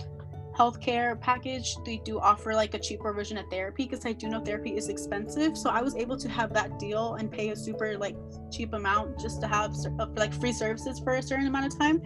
healthcare 0.58 1.20
package, 1.20 1.76
they 1.84 1.98
do 1.98 2.18
offer 2.18 2.52
like 2.52 2.74
a 2.74 2.80
cheaper 2.80 3.12
version 3.12 3.38
of 3.38 3.46
therapy 3.48 3.84
because 3.84 4.04
I 4.04 4.10
do 4.10 4.26
know 4.26 4.40
therapy 4.40 4.76
is 4.76 4.88
expensive. 4.88 5.56
So 5.56 5.70
I 5.70 5.82
was 5.82 5.94
able 5.94 6.16
to 6.16 6.28
have 6.28 6.52
that 6.54 6.80
deal 6.80 7.14
and 7.14 7.30
pay 7.30 7.50
a 7.50 7.56
super 7.56 7.96
like 7.96 8.16
cheap 8.50 8.72
amount 8.72 9.20
just 9.20 9.40
to 9.42 9.46
have 9.46 9.72
uh, 10.00 10.06
like 10.16 10.34
free 10.34 10.52
services 10.52 10.98
for 10.98 11.14
a 11.14 11.22
certain 11.22 11.46
amount 11.46 11.66
of 11.72 11.78
time. 11.78 12.02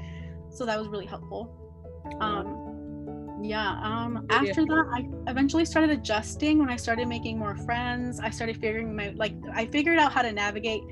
So 0.50 0.66
that 0.66 0.78
was 0.78 0.88
really 0.88 1.06
helpful. 1.06 1.56
Um, 2.20 2.69
yeah 3.42 3.80
um 3.82 4.26
after 4.30 4.60
yeah. 4.60 4.66
that 4.66 4.86
i 4.92 5.08
eventually 5.30 5.64
started 5.64 5.90
adjusting 5.90 6.58
when 6.58 6.68
i 6.68 6.76
started 6.76 7.08
making 7.08 7.38
more 7.38 7.56
friends. 7.56 8.20
I 8.20 8.30
started 8.30 8.56
figuring 8.56 8.94
my 8.94 9.10
like 9.16 9.34
i 9.54 9.66
figured 9.66 9.98
out 9.98 10.12
how 10.12 10.22
to 10.22 10.32
navigate 10.32 10.82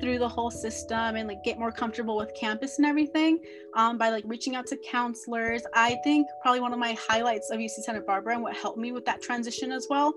through 0.00 0.18
the 0.18 0.28
whole 0.28 0.50
system 0.50 1.16
and 1.16 1.28
like 1.28 1.42
get 1.44 1.58
more 1.58 1.72
comfortable 1.72 2.16
with 2.16 2.32
campus 2.34 2.78
and 2.78 2.86
everything 2.86 3.38
um, 3.74 3.96
by 3.96 4.10
like 4.10 4.24
reaching 4.26 4.54
out 4.54 4.66
to 4.66 4.76
counselors. 4.76 5.62
I 5.74 5.96
think 6.04 6.26
probably 6.42 6.60
one 6.60 6.72
of 6.72 6.78
my 6.78 6.96
highlights 7.08 7.50
of 7.50 7.58
uc 7.58 7.70
santa 7.70 8.00
barbara 8.00 8.34
and 8.34 8.42
what 8.42 8.56
helped 8.56 8.78
me 8.78 8.92
with 8.92 9.04
that 9.06 9.22
transition 9.22 9.72
as 9.72 9.86
well 9.88 10.12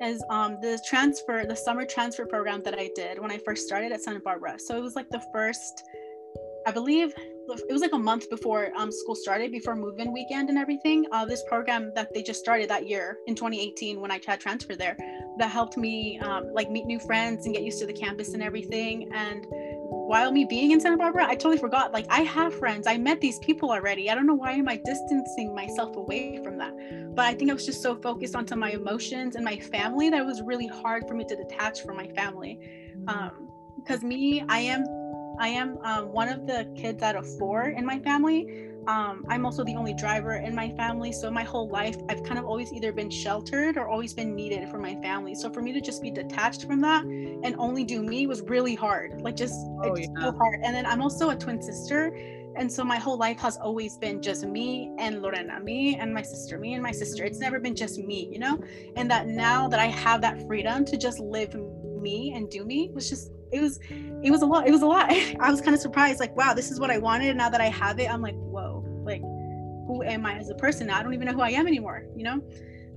is 0.00 0.22
um, 0.30 0.58
the 0.60 0.80
transfer 0.88 1.44
the 1.46 1.56
summer 1.56 1.84
transfer 1.84 2.26
program 2.26 2.62
that 2.62 2.78
i 2.78 2.90
did 2.94 3.18
when 3.18 3.30
i 3.30 3.38
first 3.38 3.66
started 3.66 3.92
at 3.92 4.00
santa 4.00 4.20
barbara. 4.20 4.58
So 4.58 4.76
it 4.76 4.80
was 4.80 4.96
like 4.96 5.08
the 5.10 5.22
first 5.32 5.82
i 6.66 6.70
believe 6.70 7.12
it 7.48 7.72
was 7.72 7.82
like 7.82 7.92
a 7.92 7.98
month 7.98 8.30
before 8.30 8.70
um, 8.76 8.90
school 8.92 9.14
started, 9.14 9.50
before 9.52 9.74
move-in 9.74 10.12
weekend 10.12 10.48
and 10.48 10.58
everything. 10.58 11.06
Uh, 11.12 11.24
this 11.24 11.42
program 11.48 11.92
that 11.94 12.12
they 12.14 12.22
just 12.22 12.40
started 12.40 12.70
that 12.70 12.88
year 12.88 13.18
in 13.26 13.34
2018 13.34 14.00
when 14.00 14.10
I 14.10 14.20
had 14.24 14.40
transferred 14.40 14.78
there, 14.78 14.96
that 15.38 15.50
helped 15.50 15.76
me 15.76 16.18
um, 16.20 16.52
like 16.52 16.70
meet 16.70 16.86
new 16.86 17.00
friends 17.00 17.46
and 17.46 17.54
get 17.54 17.64
used 17.64 17.78
to 17.80 17.86
the 17.86 17.92
campus 17.92 18.34
and 18.34 18.42
everything. 18.42 19.12
And 19.12 19.46
while 19.50 20.30
me 20.30 20.44
being 20.44 20.70
in 20.72 20.80
Santa 20.80 20.96
Barbara, 20.96 21.26
I 21.26 21.34
totally 21.34 21.58
forgot. 21.58 21.92
Like 21.92 22.06
I 22.10 22.20
have 22.20 22.54
friends. 22.54 22.86
I 22.86 22.96
met 22.98 23.20
these 23.20 23.38
people 23.40 23.70
already. 23.70 24.10
I 24.10 24.14
don't 24.14 24.26
know 24.26 24.34
why 24.34 24.52
am 24.52 24.68
I 24.68 24.80
distancing 24.84 25.54
myself 25.54 25.96
away 25.96 26.40
from 26.44 26.58
that. 26.58 26.72
But 27.14 27.26
I 27.26 27.34
think 27.34 27.50
I 27.50 27.54
was 27.54 27.66
just 27.66 27.82
so 27.82 27.96
focused 27.96 28.36
onto 28.36 28.56
my 28.56 28.70
emotions 28.70 29.36
and 29.36 29.44
my 29.44 29.58
family 29.58 30.10
that 30.10 30.20
it 30.20 30.26
was 30.26 30.42
really 30.42 30.68
hard 30.68 31.08
for 31.08 31.14
me 31.14 31.24
to 31.24 31.36
detach 31.36 31.82
from 31.82 31.96
my 31.96 32.08
family. 32.08 32.58
Um, 33.08 33.48
because 33.76 34.04
me, 34.04 34.44
I 34.48 34.60
am 34.60 34.84
I 35.38 35.48
am 35.48 35.78
um, 35.82 36.12
one 36.12 36.28
of 36.28 36.46
the 36.46 36.68
kids 36.76 37.02
out 37.02 37.16
of 37.16 37.26
four 37.38 37.70
in 37.70 37.84
my 37.84 37.98
family. 37.98 38.68
Um, 38.86 39.24
I'm 39.28 39.46
also 39.46 39.62
the 39.62 39.76
only 39.76 39.94
driver 39.94 40.34
in 40.34 40.54
my 40.54 40.70
family. 40.70 41.12
So 41.12 41.30
my 41.30 41.44
whole 41.44 41.68
life, 41.68 41.96
I've 42.08 42.22
kind 42.24 42.38
of 42.38 42.44
always 42.44 42.72
either 42.72 42.92
been 42.92 43.10
sheltered 43.10 43.76
or 43.76 43.86
always 43.88 44.12
been 44.12 44.34
needed 44.34 44.68
for 44.68 44.78
my 44.78 44.96
family. 44.96 45.34
So 45.34 45.52
for 45.52 45.62
me 45.62 45.72
to 45.72 45.80
just 45.80 46.02
be 46.02 46.10
detached 46.10 46.66
from 46.66 46.80
that 46.80 47.04
and 47.04 47.54
only 47.58 47.84
do 47.84 48.02
me 48.02 48.26
was 48.26 48.42
really 48.42 48.74
hard. 48.74 49.20
Like 49.20 49.36
just 49.36 49.54
oh, 49.54 49.94
it's 49.94 50.08
yeah. 50.16 50.24
so 50.24 50.32
hard. 50.32 50.60
And 50.64 50.74
then 50.74 50.84
I'm 50.84 51.00
also 51.00 51.30
a 51.30 51.36
twin 51.36 51.62
sister. 51.62 52.16
And 52.56 52.70
so 52.70 52.84
my 52.84 52.98
whole 52.98 53.16
life 53.16 53.38
has 53.38 53.56
always 53.56 53.96
been 53.96 54.20
just 54.20 54.44
me 54.44 54.92
and 54.98 55.22
Lorena, 55.22 55.60
me 55.60 55.96
and 55.96 56.12
my 56.12 56.22
sister, 56.22 56.58
me 56.58 56.74
and 56.74 56.82
my 56.82 56.92
sister. 56.92 57.24
It's 57.24 57.38
never 57.38 57.58
been 57.60 57.74
just 57.74 57.98
me, 57.98 58.28
you 58.30 58.38
know? 58.38 58.58
And 58.96 59.10
that 59.10 59.26
now 59.28 59.68
that 59.68 59.80
I 59.80 59.86
have 59.86 60.20
that 60.22 60.46
freedom 60.46 60.84
to 60.86 60.98
just 60.98 61.18
live 61.18 61.54
me 62.00 62.32
and 62.34 62.50
do 62.50 62.64
me 62.64 62.90
was 62.92 63.08
just 63.08 63.30
it 63.52 63.60
was 63.60 63.78
it 63.90 64.30
was 64.30 64.42
a 64.42 64.46
lot 64.46 64.66
it 64.66 64.70
was 64.70 64.82
a 64.82 64.86
lot. 64.86 65.10
I 65.40 65.50
was 65.50 65.60
kind 65.60 65.74
of 65.74 65.80
surprised 65.80 66.20
like 66.20 66.34
wow 66.36 66.54
this 66.54 66.70
is 66.70 66.80
what 66.80 66.90
i 66.90 66.98
wanted 66.98 67.28
And 67.28 67.38
now 67.38 67.48
that 67.50 67.60
i 67.60 67.68
have 67.68 67.98
it 68.00 68.10
i'm 68.10 68.22
like 68.22 68.34
whoa 68.34 68.84
like 69.04 69.20
who 69.20 70.02
am 70.04 70.24
i 70.24 70.34
as 70.34 70.48
a 70.48 70.54
person? 70.54 70.86
Now 70.86 70.98
i 70.98 71.02
don't 71.02 71.14
even 71.14 71.26
know 71.26 71.32
who 71.34 71.42
i 71.42 71.50
am 71.50 71.66
anymore 71.66 72.04
you 72.16 72.24
know? 72.24 72.42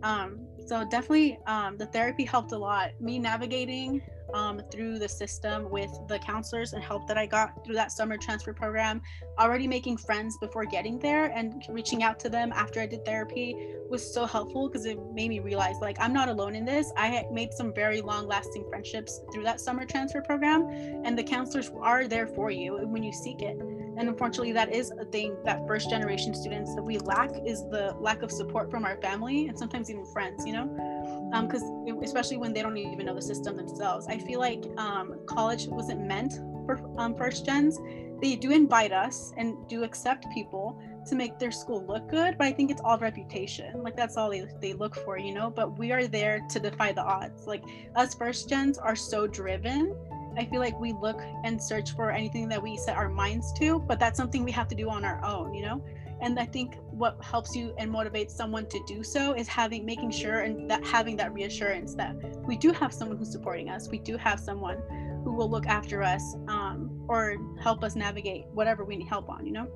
Um 0.03 0.39
so 0.65 0.83
definitely 0.89 1.37
um 1.45 1.77
the 1.77 1.85
therapy 1.87 2.23
helped 2.23 2.51
a 2.51 2.57
lot. 2.57 2.91
Me 2.99 3.19
navigating 3.19 4.01
um, 4.35 4.61
through 4.69 4.99
the 4.99 5.07
system 5.07 5.69
with 5.69 5.89
the 6.07 6.19
counselors 6.19 6.73
and 6.73 6.83
help 6.83 7.07
that 7.07 7.17
I 7.17 7.25
got 7.25 7.63
through 7.63 7.75
that 7.75 7.91
summer 7.91 8.17
transfer 8.17 8.53
program. 8.53 9.01
Already 9.39 9.65
making 9.65 9.97
friends 9.97 10.37
before 10.39 10.65
getting 10.65 10.99
there 10.99 11.25
and 11.27 11.63
reaching 11.69 12.03
out 12.03 12.19
to 12.19 12.29
them 12.29 12.51
after 12.51 12.81
I 12.81 12.85
did 12.85 13.05
therapy 13.05 13.55
was 13.89 14.13
so 14.13 14.25
helpful 14.25 14.67
because 14.67 14.85
it 14.85 14.99
made 15.13 15.29
me 15.29 15.39
realize 15.39 15.77
like 15.81 15.97
I'm 15.99 16.11
not 16.11 16.27
alone 16.27 16.53
in 16.53 16.65
this. 16.65 16.91
I 16.97 17.25
made 17.31 17.53
some 17.53 17.73
very 17.73 18.01
long 18.01 18.27
lasting 18.27 18.65
friendships 18.69 19.21
through 19.31 19.43
that 19.43 19.61
summer 19.61 19.85
transfer 19.85 20.21
program, 20.21 20.67
and 21.05 21.17
the 21.17 21.23
counselors 21.23 21.71
are 21.81 22.07
there 22.07 22.27
for 22.27 22.51
you 22.51 22.85
when 22.87 23.03
you 23.03 23.13
seek 23.13 23.41
it. 23.41 23.57
And 23.97 24.09
unfortunately, 24.09 24.51
that 24.51 24.73
is 24.73 24.91
a 24.99 25.05
thing 25.05 25.37
that 25.45 25.65
first 25.67 25.89
generation 25.89 26.33
students 26.33 26.75
that 26.75 26.83
we 26.83 26.97
lack 26.97 27.31
is 27.45 27.61
the 27.69 27.95
lack 27.99 28.23
of 28.23 28.31
support 28.31 28.69
from 28.69 28.83
our 28.83 28.97
family 28.97 29.47
and 29.47 29.57
sometimes 29.57 29.89
even 29.89 30.05
friends, 30.05 30.45
you 30.45 30.51
know? 30.51 30.94
Because 31.31 31.63
um, 31.63 31.99
especially 32.03 32.37
when 32.37 32.53
they 32.53 32.61
don't 32.61 32.77
even 32.77 33.05
know 33.05 33.15
the 33.15 33.21
system 33.21 33.55
themselves. 33.55 34.07
I 34.07 34.17
feel 34.17 34.39
like 34.39 34.65
um, 34.77 35.19
college 35.25 35.67
wasn't 35.67 36.01
meant 36.01 36.33
for 36.65 36.79
um, 36.97 37.15
first 37.15 37.45
gens. 37.45 37.79
They 38.21 38.35
do 38.35 38.51
invite 38.51 38.91
us 38.91 39.33
and 39.37 39.55
do 39.67 39.83
accept 39.83 40.25
people 40.33 40.79
to 41.07 41.15
make 41.15 41.37
their 41.37 41.51
school 41.51 41.85
look 41.85 42.09
good 42.09 42.35
but 42.39 42.47
i 42.47 42.51
think 42.51 42.71
it's 42.71 42.81
all 42.83 42.97
reputation. 42.97 43.83
Like 43.83 43.95
that's 43.95 44.17
all 44.17 44.29
they, 44.29 44.45
they 44.61 44.73
look 44.73 44.95
for 44.95 45.17
you 45.19 45.33
know? 45.33 45.49
But 45.49 45.77
we 45.77 45.91
are 45.91 46.07
there 46.07 46.41
to 46.49 46.59
defy 46.59 46.93
the 46.93 47.03
odds. 47.03 47.45
Like 47.45 47.63
us 47.95 48.15
first 48.15 48.49
gens 48.49 48.77
are 48.77 48.95
so 48.95 49.27
driven. 49.27 49.95
I 50.37 50.45
feel 50.45 50.59
like 50.59 50.77
we 50.79 50.93
look 50.93 51.21
and 51.43 51.61
search 51.61 51.91
for 51.91 52.11
anything 52.11 52.49
that 52.49 52.61
we 52.61 52.75
set 52.77 52.97
our 52.97 53.09
minds 53.09 53.53
to 53.53 53.79
but 53.79 53.99
that's 53.99 54.17
something 54.17 54.43
we 54.43 54.51
have 54.51 54.67
to 54.69 54.75
do 54.75 54.89
on 54.89 55.05
our 55.05 55.23
own 55.23 55.53
you 55.53 55.61
know 55.61 55.81
and 56.21 56.39
i 56.39 56.45
think 56.45 56.77
what 56.95 57.21
helps 57.21 57.55
you 57.55 57.73
and 57.77 57.91
motivates 57.91 58.31
someone 58.31 58.65
to 58.67 58.79
do 58.87 59.03
so 59.03 59.33
is 59.33 59.47
having 59.47 59.85
making 59.85 60.09
sure 60.09 60.39
and 60.39 60.69
that 60.69 60.83
having 60.85 61.17
that 61.17 61.33
reassurance 61.33 61.93
that 61.95 62.15
we 62.45 62.55
do 62.55 62.71
have 62.71 62.93
someone 62.93 63.17
who's 63.17 63.31
supporting 63.31 63.69
us. 63.69 63.89
We 63.89 63.99
do 63.99 64.15
have 64.17 64.39
someone 64.39 64.77
who 65.23 65.33
will 65.33 65.49
look 65.49 65.67
after 65.67 66.01
us 66.01 66.35
um, 66.47 67.05
or 67.09 67.35
help 67.61 67.83
us 67.83 67.95
navigate 67.95 68.45
whatever 68.53 68.85
we 68.85 68.95
need 68.95 69.07
help 69.07 69.29
on 69.29 69.45
you 69.45 69.51
know? 69.51 69.67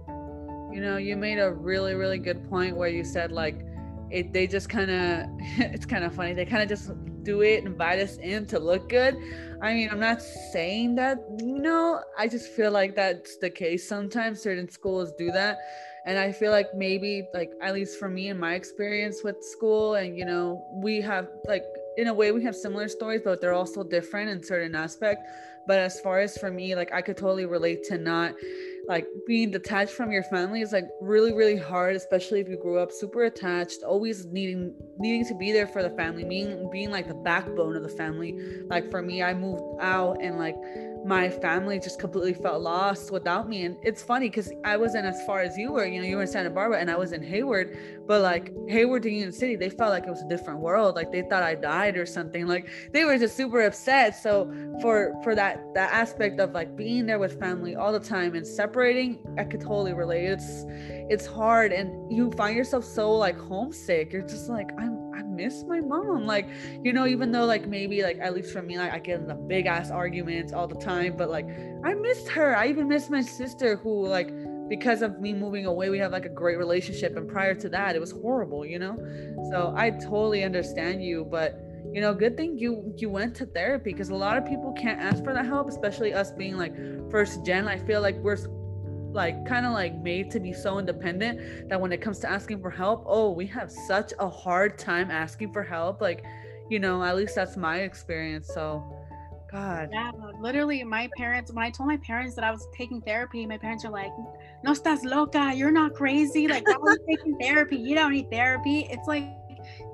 You 0.73 0.81
know 0.81 0.97
you 0.97 1.17
made 1.17 1.39
a 1.39 1.51
really 1.51 1.95
really 1.95 2.19
good 2.19 2.47
point 2.49 2.77
where 2.77 2.89
you 2.89 3.03
said 3.03 3.31
like 3.31 3.65
it 4.11 4.31
they 4.33 4.47
just 4.47 4.69
kind 4.69 4.89
of 4.89 5.25
it's 5.57 5.85
kind 5.85 6.03
of 6.03 6.13
funny. 6.15 6.33
They 6.33 6.45
kind 6.45 6.63
of 6.63 6.69
just 6.69 6.91
do 7.23 7.41
it 7.41 7.57
and 7.57 7.67
invite 7.67 7.99
us 7.99 8.17
in 8.17 8.45
to 8.47 8.59
look 8.59 8.87
good. 8.87 9.17
I 9.61 9.73
mean 9.73 9.89
i'm 9.91 9.99
not 9.99 10.21
saying 10.53 10.95
that 10.95 11.17
you 11.37 11.59
know 11.59 11.99
i 12.17 12.29
just 12.29 12.47
feel 12.53 12.71
like 12.71 12.95
that's 12.95 13.37
the 13.37 13.49
case. 13.49 13.87
Sometimes 13.87 14.41
certain 14.41 14.69
schools 14.69 15.11
do 15.17 15.31
that 15.33 15.57
and 16.09 16.17
i 16.17 16.31
feel 16.31 16.51
like 16.51 16.73
maybe 16.73 17.27
like 17.35 17.51
at 17.61 17.71
least 17.75 17.99
for 17.99 18.09
me 18.09 18.29
in 18.29 18.37
my 18.37 18.55
experience 18.55 19.23
with 19.23 19.37
school 19.43 19.93
and 19.93 20.17
you 20.17 20.25
know 20.25 20.65
we 20.73 20.99
have 20.99 21.27
like 21.47 21.63
in 21.97 22.07
a 22.07 22.13
way 22.13 22.31
we 22.31 22.43
have 22.43 22.55
similar 22.55 22.87
stories 22.87 23.21
but 23.23 23.39
they're 23.39 23.53
also 23.53 23.83
different 23.83 24.29
in 24.29 24.41
certain 24.41 24.73
aspect. 24.73 25.21
But 25.67 25.79
as 25.79 25.99
far 25.99 26.19
as 26.19 26.35
for 26.35 26.49
me 26.49 26.73
like 26.73 26.91
i 26.91 27.01
could 27.01 27.15
totally 27.15 27.45
relate 27.45 27.83
to 27.89 27.97
not 27.99 28.33
like 28.87 29.07
being 29.27 29.51
detached 29.51 29.91
from 29.91 30.11
your 30.11 30.23
family 30.23 30.61
is 30.61 30.71
like 30.71 30.87
really 31.01 31.33
really 31.33 31.57
hard 31.57 31.95
especially 31.95 32.39
if 32.39 32.47
you 32.47 32.57
grew 32.57 32.79
up 32.79 32.91
super 32.91 33.23
attached 33.25 33.83
always 33.83 34.25
needing 34.27 34.73
needing 34.97 35.25
to 35.25 35.35
be 35.35 35.51
there 35.51 35.67
for 35.67 35.83
the 35.83 35.89
family 35.91 36.23
being 36.23 36.69
being 36.71 36.91
like 36.91 37.07
the 37.07 37.13
backbone 37.13 37.75
of 37.75 37.83
the 37.83 37.89
family 37.89 38.35
like 38.67 38.89
for 38.89 39.01
me 39.01 39.21
i 39.21 39.33
moved 39.33 39.63
out 39.81 40.17
and 40.21 40.37
like 40.37 40.55
my 41.05 41.29
family 41.29 41.79
just 41.79 41.99
completely 41.99 42.33
felt 42.33 42.61
lost 42.61 43.11
without 43.11 43.47
me. 43.47 43.63
And 43.63 43.77
it's 43.83 44.01
funny 44.01 44.29
because 44.29 44.51
I 44.63 44.77
wasn't 44.77 45.05
as 45.05 45.23
far 45.25 45.41
as 45.41 45.57
you 45.57 45.71
were, 45.71 45.85
you 45.85 46.01
know, 46.01 46.07
you 46.07 46.17
were 46.17 46.23
in 46.23 46.27
Santa 46.27 46.49
Barbara 46.49 46.79
and 46.79 46.91
I 46.91 46.97
was 46.97 47.13
in 47.13 47.23
Hayward, 47.23 47.77
but 48.07 48.21
like 48.21 48.51
Hayward 48.67 49.03
to 49.03 49.09
Union 49.09 49.31
City, 49.31 49.55
they 49.55 49.69
felt 49.69 49.91
like 49.91 50.05
it 50.05 50.09
was 50.09 50.21
a 50.21 50.27
different 50.27 50.59
world. 50.59 50.95
Like 50.95 51.11
they 51.11 51.21
thought 51.21 51.43
I 51.43 51.55
died 51.55 51.97
or 51.97 52.05
something. 52.05 52.47
Like 52.47 52.69
they 52.91 53.05
were 53.05 53.17
just 53.17 53.37
super 53.37 53.61
upset. 53.61 54.15
So 54.15 54.53
for 54.81 55.13
for 55.23 55.35
that 55.35 55.63
that 55.73 55.91
aspect 55.93 56.39
of 56.39 56.51
like 56.51 56.75
being 56.75 57.05
there 57.05 57.19
with 57.19 57.39
family 57.39 57.75
all 57.75 57.91
the 57.91 57.99
time 57.99 58.35
and 58.35 58.45
separating, 58.69 59.17
I 59.37 59.43
could 59.43 59.61
totally 59.61 59.93
relate. 59.93 60.25
It's 60.25 60.65
it's 61.09 61.25
hard 61.25 61.71
and 61.71 62.11
you 62.11 62.31
find 62.31 62.55
yourself 62.55 62.85
so 62.85 63.11
like 63.11 63.37
homesick. 63.37 64.13
You're 64.13 64.21
just 64.21 64.47
like, 64.49 64.69
I'm 64.77 65.11
i 65.15 65.23
miss 65.23 65.63
my 65.67 65.79
mom. 65.79 66.25
Like, 66.25 66.47
you 66.83 66.93
know, 66.93 67.07
even 67.07 67.31
though 67.31 67.45
like 67.45 67.67
maybe 67.67 68.03
like 68.03 68.19
at 68.19 68.35
least 68.35 68.53
for 68.53 68.61
me, 68.61 68.77
like 68.77 68.93
I 68.93 68.99
get 68.99 69.19
in 69.19 69.27
the 69.27 69.35
big 69.35 69.65
ass 69.65 69.89
arguments 69.89 70.53
all 70.53 70.67
the 70.67 70.75
time, 70.75 71.17
but 71.17 71.29
like 71.29 71.47
I 71.83 71.95
missed 71.95 72.29
her. 72.29 72.55
I 72.55 72.67
even 72.67 72.87
missed 72.87 73.09
my 73.09 73.21
sister 73.21 73.77
who 73.77 74.07
like 74.07 74.31
because 74.69 75.01
of 75.01 75.19
me 75.19 75.33
moving 75.33 75.65
away, 75.65 75.89
we 75.89 75.97
have 75.97 76.11
like 76.11 76.25
a 76.25 76.35
great 76.41 76.59
relationship. 76.59 77.17
And 77.17 77.27
prior 77.27 77.55
to 77.55 77.69
that, 77.69 77.95
it 77.95 77.99
was 77.99 78.11
horrible, 78.11 78.63
you 78.63 78.77
know? 78.77 78.95
So 79.49 79.73
I 79.75 79.89
totally 79.89 80.43
understand 80.43 81.03
you, 81.03 81.25
but 81.25 81.59
you 81.91 82.01
know, 82.01 82.13
good 82.13 82.37
thing 82.37 82.57
you 82.57 82.93
you 82.97 83.09
went 83.09 83.35
to 83.37 83.45
therapy 83.47 83.91
because 83.93 84.09
a 84.09 84.15
lot 84.15 84.37
of 84.37 84.45
people 84.45 84.73
can't 84.73 84.99
ask 85.01 85.23
for 85.23 85.33
that 85.33 85.45
help, 85.45 85.67
especially 85.69 86.13
us 86.13 86.31
being 86.31 86.55
like 86.55 86.75
first 87.09 87.43
gen. 87.45 87.67
I 87.67 87.77
feel 87.79 88.01
like 88.01 88.15
we're 88.17 88.37
like 89.11 89.45
kind 89.45 89.65
of 89.65 89.73
like 89.73 89.95
made 89.95 90.29
to 90.31 90.39
be 90.39 90.53
so 90.53 90.79
independent 90.79 91.69
that 91.69 91.79
when 91.79 91.91
it 91.91 92.01
comes 92.01 92.19
to 92.19 92.29
asking 92.29 92.61
for 92.61 92.69
help, 92.69 93.03
oh, 93.07 93.31
we 93.31 93.45
have 93.47 93.71
such 93.71 94.13
a 94.19 94.29
hard 94.29 94.77
time 94.77 95.09
asking 95.09 95.51
for 95.51 95.63
help. 95.63 96.01
Like, 96.01 96.23
you 96.69 96.79
know, 96.79 97.03
at 97.03 97.15
least 97.15 97.35
that's 97.35 97.57
my 97.57 97.79
experience. 97.79 98.49
So, 98.53 98.83
God. 99.51 99.89
Yeah, 99.91 100.11
literally, 100.39 100.83
my 100.83 101.09
parents, 101.17 101.51
when 101.51 101.65
I 101.65 101.71
told 101.71 101.87
my 101.87 101.97
parents 101.97 102.35
that 102.35 102.43
I 102.43 102.51
was 102.51 102.67
taking 102.77 103.01
therapy, 103.01 103.45
my 103.45 103.57
parents 103.57 103.83
are 103.83 103.91
like, 103.91 104.11
No 104.63 104.71
estás 104.71 105.03
loca. 105.03 105.51
You're 105.55 105.71
not 105.71 105.93
crazy. 105.95 106.47
Like, 106.47 106.67
why 106.67 106.73
are 106.75 106.91
you 106.91 107.17
taking 107.17 107.37
therapy? 107.39 107.77
You 107.77 107.95
don't 107.95 108.11
need 108.11 108.29
therapy. 108.29 108.87
It's 108.89 109.07
like, 109.07 109.23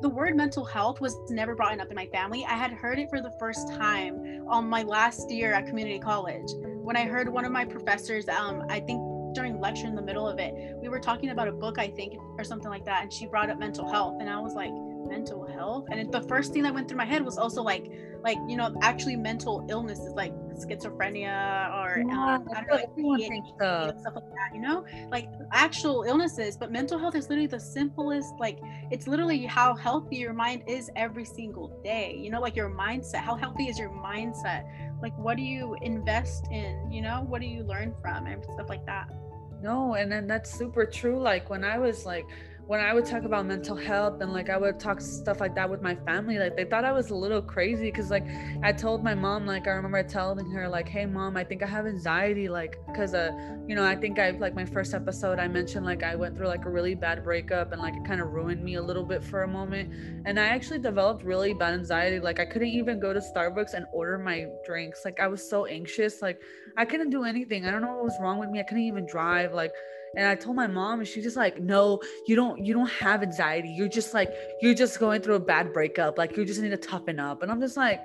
the 0.01 0.09
word 0.09 0.35
mental 0.35 0.65
health 0.65 1.01
was 1.01 1.17
never 1.29 1.55
brought 1.55 1.79
up 1.79 1.89
in 1.89 1.95
my 1.95 2.07
family. 2.07 2.45
I 2.45 2.53
had 2.53 2.71
heard 2.71 2.99
it 2.99 3.09
for 3.09 3.21
the 3.21 3.31
first 3.31 3.69
time 3.73 4.45
on 4.47 4.67
my 4.67 4.83
last 4.83 5.31
year 5.31 5.53
at 5.53 5.67
community 5.67 5.99
college 5.99 6.51
when 6.85 6.95
I 6.95 7.05
heard 7.05 7.27
one 7.27 7.45
of 7.45 7.51
my 7.51 7.65
professors, 7.65 8.29
um, 8.29 8.63
I 8.69 8.79
think 8.79 9.01
during 9.33 9.59
lecture 9.59 9.87
in 9.87 9.95
the 9.95 10.03
middle 10.03 10.27
of 10.27 10.37
it, 10.37 10.53
we 10.79 10.87
were 10.87 10.99
talking 10.99 11.31
about 11.31 11.47
a 11.47 11.51
book, 11.51 11.79
I 11.79 11.87
think, 11.87 12.13
or 12.37 12.43
something 12.43 12.69
like 12.69 12.85
that, 12.85 13.01
and 13.01 13.11
she 13.11 13.25
brought 13.25 13.49
up 13.49 13.57
mental 13.57 13.89
health, 13.91 14.17
and 14.19 14.29
I 14.29 14.39
was 14.39 14.53
like, 14.53 14.71
mental 15.05 15.45
health, 15.45 15.85
and 15.91 15.99
it, 15.99 16.11
the 16.11 16.21
first 16.21 16.53
thing 16.53 16.63
that 16.63 16.73
went 16.73 16.87
through 16.87 16.97
my 16.97 17.05
head 17.05 17.23
was 17.23 17.37
also 17.37 17.61
like, 17.61 17.91
like 18.23 18.37
you 18.47 18.57
know, 18.57 18.75
actually 18.81 19.15
mental 19.15 19.65
illnesses 19.69 20.13
like 20.15 20.33
schizophrenia 20.55 21.73
or 21.75 22.03
yeah, 22.07 22.35
um, 22.35 22.47
I 22.55 22.63
don't 22.63 22.97
know, 22.97 23.09
like 23.09 23.99
stuff 23.99 24.15
like 24.15 24.29
that, 24.35 24.49
you 24.53 24.61
know, 24.61 24.85
like 25.11 25.29
actual 25.51 26.03
illnesses. 26.07 26.57
But 26.57 26.71
mental 26.71 26.97
health 26.97 27.15
is 27.15 27.29
literally 27.29 27.47
the 27.47 27.59
simplest, 27.59 28.33
like 28.39 28.59
it's 28.91 29.07
literally 29.07 29.45
how 29.45 29.75
healthy 29.75 30.17
your 30.17 30.33
mind 30.33 30.63
is 30.67 30.89
every 30.95 31.25
single 31.25 31.79
day. 31.83 32.17
You 32.19 32.29
know, 32.31 32.41
like 32.41 32.55
your 32.55 32.69
mindset. 32.69 33.17
How 33.17 33.35
healthy 33.35 33.67
is 33.67 33.77
your 33.77 33.89
mindset? 33.89 34.65
like 35.01 35.17
what 35.17 35.37
do 35.37 35.43
you 35.43 35.75
invest 35.81 36.47
in 36.51 36.89
you 36.91 37.01
know 37.01 37.25
what 37.27 37.41
do 37.41 37.47
you 37.47 37.63
learn 37.63 37.93
from 38.01 38.25
and 38.25 38.43
stuff 38.43 38.69
like 38.69 38.85
that 38.85 39.07
no 39.61 39.93
and 39.93 40.11
then 40.11 40.27
that's 40.27 40.51
super 40.51 40.85
true 40.85 41.19
like 41.19 41.49
when 41.49 41.63
i 41.63 41.77
was 41.77 42.05
like 42.05 42.25
when 42.67 42.79
I 42.79 42.93
would 42.93 43.05
talk 43.05 43.23
about 43.23 43.45
mental 43.45 43.75
health 43.75 44.21
and 44.21 44.33
like 44.33 44.49
I 44.49 44.57
would 44.57 44.79
talk 44.79 44.99
stuff 44.99 45.39
like 45.39 45.53
that 45.53 45.69
with 45.69 45.83
my 45.83 45.95
family, 45.95 46.39
like 46.39 46.57
they 46.57 46.65
thought 46.65 46.83
I 46.83 46.91
was 46.91 47.11
a 47.11 47.15
little 47.15 47.41
crazy 47.41 47.91
because 47.91 48.09
like 48.09 48.25
I 48.63 48.71
told 48.71 49.03
my 49.03 49.13
mom, 49.13 49.45
like 49.45 49.67
I 49.67 49.71
remember 49.71 50.01
telling 50.01 50.49
her, 50.49 50.67
like, 50.67 50.89
hey 50.89 51.05
mom, 51.05 51.37
I 51.37 51.43
think 51.43 51.61
I 51.61 51.67
have 51.67 51.85
anxiety, 51.85 52.49
like 52.49 52.79
because 52.87 53.13
uh, 53.13 53.31
you 53.67 53.75
know, 53.75 53.85
I 53.85 53.95
think 53.95 54.17
I 54.17 54.31
like 54.31 54.55
my 54.55 54.65
first 54.65 54.95
episode 54.95 55.37
I 55.37 55.47
mentioned 55.47 55.85
like 55.85 56.01
I 56.01 56.15
went 56.15 56.35
through 56.35 56.47
like 56.47 56.65
a 56.65 56.69
really 56.69 56.95
bad 56.95 57.23
breakup 57.23 57.71
and 57.71 57.79
like 57.79 57.95
it 57.95 58.03
kind 58.03 58.19
of 58.19 58.29
ruined 58.29 58.63
me 58.63 58.75
a 58.75 58.81
little 58.81 59.05
bit 59.05 59.23
for 59.23 59.43
a 59.43 59.47
moment. 59.47 59.93
And 60.25 60.39
I 60.39 60.47
actually 60.47 60.79
developed 60.79 61.23
really 61.23 61.53
bad 61.53 61.75
anxiety. 61.75 62.19
Like 62.19 62.39
I 62.39 62.45
couldn't 62.45 62.69
even 62.69 62.99
go 62.99 63.13
to 63.13 63.19
Starbucks 63.19 63.75
and 63.75 63.85
order 63.93 64.17
my 64.17 64.47
drinks. 64.65 65.05
Like 65.05 65.19
I 65.19 65.27
was 65.27 65.47
so 65.47 65.65
anxious, 65.67 66.21
like 66.21 66.41
I 66.77 66.85
couldn't 66.85 67.11
do 67.11 67.25
anything. 67.25 67.67
I 67.67 67.71
don't 67.71 67.81
know 67.83 67.93
what 67.93 68.03
was 68.03 68.17
wrong 68.19 68.39
with 68.39 68.49
me. 68.49 68.59
I 68.59 68.63
couldn't 68.63 68.83
even 68.83 69.05
drive. 69.05 69.53
Like 69.53 69.71
and 70.17 70.27
i 70.27 70.35
told 70.35 70.55
my 70.55 70.67
mom 70.67 70.99
and 70.99 71.07
she 71.07 71.21
just 71.21 71.35
like 71.35 71.61
no 71.61 71.99
you 72.27 72.35
don't 72.35 72.63
you 72.63 72.73
don't 72.73 72.89
have 72.89 73.21
anxiety. 73.23 73.69
You're 73.69 73.87
just 73.87 74.13
like 74.13 74.33
you're 74.61 74.73
just 74.73 74.99
going 74.99 75.21
through 75.21 75.35
a 75.35 75.39
bad 75.39 75.73
breakup. 75.73 76.17
Like 76.17 76.35
you 76.37 76.45
just 76.45 76.61
need 76.61 76.69
to 76.69 76.77
toughen 76.77 77.19
up. 77.19 77.41
And 77.41 77.51
i'm 77.51 77.59
just 77.59 77.77
like 77.77 78.01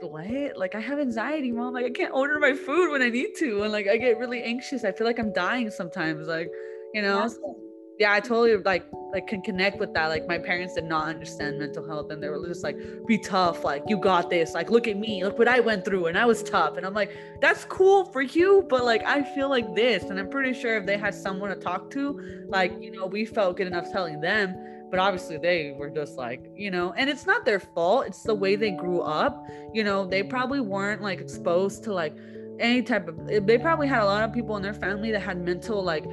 what? 0.00 0.56
Like 0.56 0.74
i 0.74 0.80
have 0.80 0.98
anxiety 0.98 1.52
mom. 1.52 1.74
Like 1.74 1.86
i 1.86 1.90
can't 1.90 2.14
order 2.14 2.38
my 2.38 2.54
food 2.54 2.90
when 2.90 3.02
i 3.02 3.08
need 3.08 3.34
to. 3.38 3.62
And 3.62 3.72
like 3.72 3.88
i 3.88 3.96
get 3.96 4.18
really 4.18 4.42
anxious. 4.42 4.84
I 4.84 4.92
feel 4.92 5.06
like 5.06 5.18
i'm 5.18 5.32
dying 5.32 5.70
sometimes 5.70 6.26
like 6.26 6.50
you 6.94 7.02
know? 7.02 7.20
Yeah. 7.20 7.28
so, 7.28 7.56
yeah 7.98 8.12
i 8.12 8.20
totally 8.20 8.56
like 8.56 8.84
like 9.12 9.26
can 9.26 9.40
connect 9.40 9.78
with 9.78 9.94
that. 9.94 10.08
Like 10.08 10.26
my 10.26 10.38
parents 10.38 10.74
did 10.74 10.84
not 10.84 11.08
understand 11.08 11.58
mental 11.58 11.86
health 11.86 12.10
and 12.10 12.22
they 12.22 12.28
were 12.28 12.46
just 12.46 12.62
like 12.62 12.76
be 13.06 13.18
tough 13.18 13.64
like 13.64 13.82
you 13.86 13.98
got 13.98 14.30
this 14.30 14.54
like 14.54 14.70
look 14.70 14.86
at 14.86 14.96
me 14.96 15.24
look 15.24 15.38
what 15.38 15.48
i 15.48 15.60
went 15.60 15.84
through 15.84 16.06
and 16.06 16.18
i 16.18 16.24
was 16.24 16.42
tough. 16.42 16.76
And 16.76 16.86
i'm 16.86 16.94
like 16.94 17.16
that's 17.40 17.64
cool 17.64 18.04
for 18.04 18.22
you 18.22 18.66
but 18.68 18.84
like 18.84 19.02
i 19.04 19.22
feel 19.34 19.48
like 19.48 19.74
this. 19.74 20.04
And 20.04 20.18
i'm 20.18 20.30
pretty 20.30 20.58
sure 20.58 20.76
if 20.76 20.86
they 20.86 20.98
had 20.98 21.14
someone 21.14 21.50
to 21.50 21.56
talk 21.56 21.90
to 21.92 22.46
like 22.48 22.72
you 22.80 22.90
know 22.90 23.06
we 23.06 23.24
felt 23.24 23.56
good 23.56 23.66
enough 23.66 23.90
telling 23.90 24.20
them 24.20 24.54
but 24.90 24.98
obviously 24.98 25.36
they 25.36 25.74
were 25.78 25.90
just 25.90 26.16
like 26.16 26.44
you 26.54 26.70
know 26.70 26.92
and 26.96 27.10
it's 27.10 27.26
not 27.26 27.44
their 27.44 27.60
fault 27.60 28.06
it's 28.06 28.22
the 28.22 28.34
way 28.34 28.56
they 28.56 28.70
grew 28.70 29.00
up. 29.00 29.46
You 29.72 29.84
know 29.84 30.06
they 30.06 30.22
probably 30.22 30.60
weren't 30.60 31.02
like 31.02 31.20
exposed 31.20 31.82
to 31.84 31.92
like 31.92 32.14
any 32.60 32.82
type 32.82 33.08
of 33.08 33.46
they 33.46 33.58
probably 33.58 33.86
had 33.86 34.02
a 34.02 34.04
lot 34.04 34.24
of 34.24 34.32
people 34.32 34.56
in 34.56 34.62
their 34.62 34.74
family 34.74 35.10
that 35.12 35.20
had 35.20 35.44
mental 35.44 35.82
like 35.82 36.04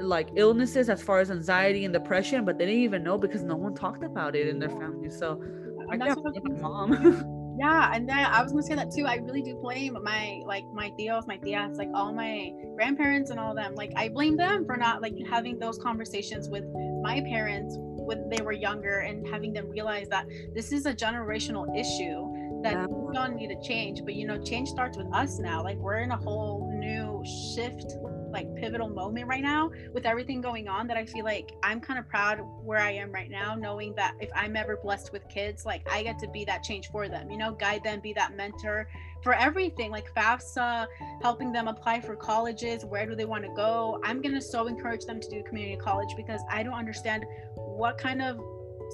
like 0.00 0.30
illnesses 0.36 0.88
as 0.88 1.02
far 1.02 1.20
as 1.20 1.30
anxiety 1.30 1.84
and 1.84 1.92
depression, 1.92 2.44
but 2.44 2.58
they 2.58 2.66
didn't 2.66 2.82
even 2.82 3.02
know 3.02 3.18
because 3.18 3.42
no 3.42 3.56
one 3.56 3.74
talked 3.74 4.04
about 4.04 4.34
it 4.34 4.48
in 4.48 4.58
their 4.58 4.70
family. 4.70 5.10
So 5.10 5.42
I 5.90 5.96
got 5.96 6.18
my 6.24 6.60
mom. 6.60 7.56
yeah, 7.58 7.90
and 7.94 8.08
then 8.08 8.18
I 8.18 8.42
was 8.42 8.52
gonna 8.52 8.62
say 8.62 8.74
that 8.74 8.90
too. 8.90 9.06
I 9.06 9.16
really 9.16 9.42
do 9.42 9.56
blame 9.56 9.96
my 10.02 10.40
like 10.46 10.64
my 10.72 10.90
tios, 10.98 11.26
my 11.26 11.38
tias, 11.38 11.76
like 11.76 11.88
all 11.94 12.12
my 12.12 12.52
grandparents 12.74 13.30
and 13.30 13.38
all 13.38 13.54
them. 13.54 13.74
Like 13.74 13.92
I 13.96 14.08
blame 14.08 14.36
them 14.36 14.64
for 14.64 14.76
not 14.76 15.02
like 15.02 15.14
having 15.28 15.58
those 15.58 15.78
conversations 15.78 16.48
with 16.48 16.64
my 17.02 17.20
parents 17.20 17.76
when 17.78 18.28
they 18.28 18.42
were 18.42 18.52
younger 18.52 19.00
and 19.00 19.26
having 19.28 19.52
them 19.52 19.68
realize 19.68 20.08
that 20.08 20.26
this 20.54 20.72
is 20.72 20.86
a 20.86 20.94
generational 20.94 21.66
issue 21.78 22.32
that 22.62 22.74
yeah. 22.74 22.86
don't 23.12 23.36
need 23.36 23.48
to 23.48 23.60
change. 23.60 24.04
But 24.04 24.14
you 24.14 24.26
know, 24.26 24.42
change 24.42 24.68
starts 24.68 24.96
with 24.96 25.12
us 25.14 25.38
now. 25.38 25.62
Like 25.62 25.76
we're 25.78 25.98
in 25.98 26.10
a 26.10 26.16
whole 26.16 26.70
new 26.78 27.22
shift 27.54 27.96
like 28.32 28.54
pivotal 28.56 28.88
moment 28.88 29.26
right 29.26 29.42
now 29.42 29.70
with 29.92 30.06
everything 30.06 30.40
going 30.40 30.68
on 30.68 30.86
that 30.86 30.96
I 30.96 31.04
feel 31.04 31.24
like 31.24 31.52
I'm 31.62 31.80
kind 31.80 31.98
of 31.98 32.08
proud 32.08 32.40
where 32.64 32.78
I 32.78 32.92
am 32.92 33.12
right 33.12 33.30
now, 33.30 33.54
knowing 33.54 33.94
that 33.96 34.14
if 34.20 34.30
I'm 34.34 34.56
ever 34.56 34.78
blessed 34.82 35.12
with 35.12 35.28
kids, 35.28 35.64
like 35.64 35.86
I 35.90 36.02
get 36.02 36.18
to 36.20 36.28
be 36.28 36.44
that 36.46 36.62
change 36.62 36.90
for 36.90 37.08
them, 37.08 37.30
you 37.30 37.36
know, 37.36 37.52
guide 37.52 37.84
them, 37.84 38.00
be 38.00 38.12
that 38.14 38.36
mentor 38.36 38.88
for 39.22 39.34
everything 39.34 39.90
like 39.90 40.12
FAFSA, 40.14 40.86
helping 41.22 41.52
them 41.52 41.68
apply 41.68 42.00
for 42.00 42.16
colleges, 42.16 42.84
where 42.84 43.06
do 43.06 43.14
they 43.14 43.24
want 43.24 43.44
to 43.44 43.52
go. 43.54 44.00
I'm 44.02 44.20
going 44.20 44.34
to 44.34 44.40
so 44.40 44.66
encourage 44.66 45.04
them 45.04 45.20
to 45.20 45.28
do 45.28 45.42
community 45.44 45.76
college 45.76 46.14
because 46.16 46.40
I 46.50 46.62
don't 46.62 46.74
understand 46.74 47.24
what 47.54 47.98
kind 47.98 48.20
of 48.20 48.40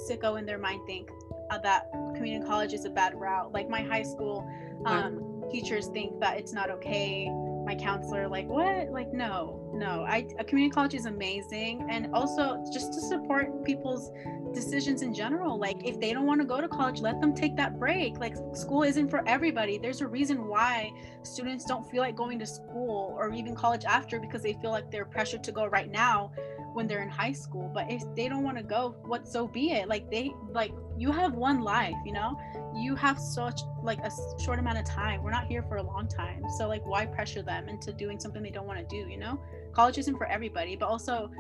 sicko 0.09 0.39
in 0.39 0.47
their 0.47 0.59
mind 0.59 0.81
think 0.87 1.11
uh, 1.51 1.59
that 1.59 1.91
community 2.15 2.45
college 2.47 2.73
is 2.73 2.85
a 2.85 2.91
bad 2.91 3.15
route. 3.15 3.53
Like 3.53 3.69
my 3.69 3.83
high 3.83 4.03
school 4.03 4.49
um, 4.85 5.45
teachers 5.51 5.89
think 5.89 6.21
that 6.21 6.39
it's 6.39 6.53
not 6.53 6.71
okay 6.71 7.31
my 7.69 7.75
counselor 7.75 8.27
like 8.29 8.49
what? 8.49 8.89
Like 8.91 9.13
no 9.13 9.71
no. 9.75 10.03
I 10.09 10.27
a 10.39 10.45
community 10.45 10.73
college 10.73 10.95
is 10.95 11.05
amazing 11.05 11.87
and 11.91 12.15
also 12.15 12.65
just 12.73 12.95
to 12.95 13.01
support 13.01 13.63
people's 13.63 14.11
decisions 14.55 15.03
in 15.03 15.13
general. 15.13 15.59
Like 15.59 15.77
if 15.85 16.01
they 16.01 16.15
don't 16.15 16.25
want 16.25 16.41
to 16.41 16.47
go 16.47 16.63
to 16.63 16.69
college 16.69 17.03
let 17.03 17.21
them 17.21 17.35
take 17.35 17.57
that 17.57 17.79
break. 17.79 18.19
Like 18.19 18.37
school 18.55 18.85
isn't 18.85 19.11
for 19.11 19.23
everybody. 19.29 19.77
There's 19.77 20.01
a 20.01 20.07
reason 20.07 20.49
why 20.49 20.91
students 21.25 21.67
don't 21.67 21.85
feel 21.91 22.01
like 22.01 22.17
going 22.17 22.39
to 22.39 22.47
school 22.47 23.15
or 23.19 23.35
even 23.35 23.55
college 23.55 23.85
after 23.85 24.19
because 24.19 24.43
they 24.43 24.55
feel 24.55 24.71
like 24.71 24.91
they're 24.91 25.05
pressured 25.05 25.45
to 25.45 25.53
go 25.53 25.67
right 25.67 25.91
now 25.91 26.33
when 26.75 26.87
they're 26.87 27.03
in 27.03 27.09
high 27.09 27.33
school 27.33 27.71
but 27.73 27.91
if 27.91 28.03
they 28.15 28.29
don't 28.29 28.43
want 28.43 28.57
to 28.57 28.63
go 28.63 28.95
what 29.05 29.27
so 29.27 29.47
be 29.47 29.73
it. 29.73 29.89
Like 29.89 30.11
they 30.11 30.33
like 30.51 30.73
you 30.97 31.13
have 31.13 31.35
one 31.35 31.61
life 31.61 31.97
you 32.05 32.13
know? 32.13 32.39
You 32.75 32.95
have 32.97 33.19
such 33.19 33.61
like 33.83 33.99
a 34.01 34.11
short 34.41 34.59
amount 34.59 34.79
of 34.79 34.85
time. 34.85 35.23
We're 35.23 35.31
not 35.31 35.47
here 35.47 35.63
for 35.63 35.77
a 35.77 35.83
long 35.83 36.09
time. 36.09 36.43
So 36.57 36.69
like 36.69 36.85
why 36.87 37.07
pressure 37.07 37.43
them 37.43 37.69
into 37.69 37.93
doing 37.93 38.21
something 38.21 38.43
they 38.43 38.51
don't 38.51 38.67
want 38.67 38.79
to 38.79 38.87
do 38.87 39.09
you 39.11 39.19
know? 39.19 39.41
College 39.73 39.99
isn't 39.99 40.17
for 40.17 40.27
everybody 40.27 40.77
but 40.77 40.89
also 40.89 41.31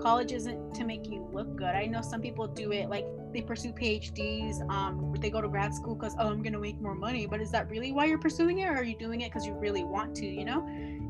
college 0.00 0.32
isn't 0.32 0.74
to 0.74 0.84
make 0.84 1.08
you 1.08 1.28
look 1.32 1.56
good. 1.56 1.74
I 1.74 1.86
know 1.86 2.02
some 2.02 2.20
people 2.20 2.46
do 2.46 2.72
it 2.72 2.88
like 2.88 3.04
they 3.32 3.42
pursue 3.42 3.72
phds 3.72 4.68
um 4.70 5.14
they 5.20 5.30
go 5.30 5.40
to 5.40 5.48
grad 5.48 5.74
school 5.74 5.94
because 5.94 6.14
oh 6.18 6.28
i'm 6.28 6.42
gonna 6.42 6.58
make 6.58 6.80
more 6.80 6.94
money 6.94 7.26
but 7.26 7.40
is 7.40 7.50
that 7.50 7.68
really 7.68 7.92
why 7.92 8.04
you're 8.04 8.18
pursuing 8.18 8.60
it 8.60 8.68
or 8.68 8.76
are 8.76 8.82
you 8.82 8.96
doing 8.96 9.20
it 9.20 9.30
because 9.30 9.46
you 9.46 9.52
really 9.54 9.84
want 9.84 10.14
to 10.14 10.26
you 10.26 10.44
know 10.44 10.66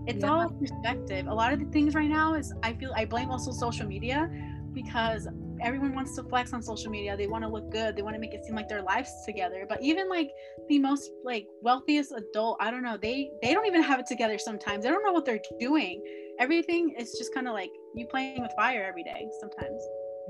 it's 0.09 0.25
yeah. 0.25 0.31
all 0.31 0.49
perspective. 0.49 1.27
A 1.27 1.35
lot 1.35 1.53
of 1.53 1.61
the 1.61 1.67
things 1.67 1.95
right 1.95 2.09
now 2.09 2.35
is 2.35 2.53
i 2.63 2.73
feel 2.73 2.93
i 2.97 3.05
blame 3.05 3.31
also 3.31 3.53
social 3.53 3.87
media 3.87 4.31
because 4.73 5.29
everyone 5.61 5.95
wants 5.95 6.15
to 6.17 6.23
flex 6.23 6.53
on 6.53 6.63
social 6.63 6.91
media. 6.91 7.17
They 7.17 7.27
want 7.27 7.43
to 7.45 7.49
look 7.49 7.71
good. 7.71 7.97
They 7.97 8.03
want 8.03 8.15
to 8.15 8.21
make 8.21 8.33
it 8.33 8.45
seem 8.45 8.55
like 8.55 8.69
their 8.69 8.83
lives 8.83 9.11
together. 9.27 9.67
But 9.69 9.83
even 9.83 10.09
like 10.09 10.31
the 10.69 10.79
most 10.79 11.11
like 11.25 11.47
wealthiest 11.63 12.13
adult 12.13 12.59
i 12.61 12.71
don't 12.71 12.83
know 12.83 12.99
they 13.01 13.31
they 13.43 13.53
don't 13.55 13.67
even 13.67 13.83
have 13.83 14.01
it 14.01 14.07
together 14.07 14.39
sometimes. 14.39 14.85
They 14.85 14.91
don't 14.91 15.05
know 15.05 15.13
what 15.13 15.27
they're 15.27 15.47
doing. 15.61 16.03
Everything 16.39 16.95
is 16.99 17.13
just 17.19 17.35
kind 17.35 17.47
of 17.47 17.53
like 17.55 17.71
you 17.95 18.07
playing 18.07 18.41
with 18.41 18.53
fire 18.57 18.85
every 18.89 19.05
day 19.05 19.29
sometimes. 19.41 19.81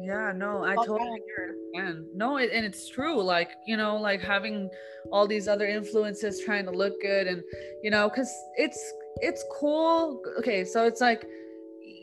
Yeah 0.01 0.33
no 0.33 0.63
i 0.63 0.77
totally 0.77 1.11
understand 1.11 2.07
no 2.15 2.37
it, 2.37 2.51
and 2.53 2.65
it's 2.65 2.89
true 2.89 3.21
like 3.21 3.51
you 3.67 3.77
know 3.77 3.97
like 3.97 4.21
having 4.21 4.71
all 5.11 5.27
these 5.27 5.49
other 5.49 5.67
influences 5.67 6.41
trying 6.45 6.65
to 6.67 6.71
look 6.71 7.01
good 7.03 7.27
and 7.27 7.43
you 7.83 7.91
know 7.91 8.09
because 8.09 8.33
it's 8.57 8.81
it's 9.21 9.45
cool. 9.53 10.23
Okay 10.39 10.65
so 10.65 10.87
it's 10.87 11.01
like 11.01 11.27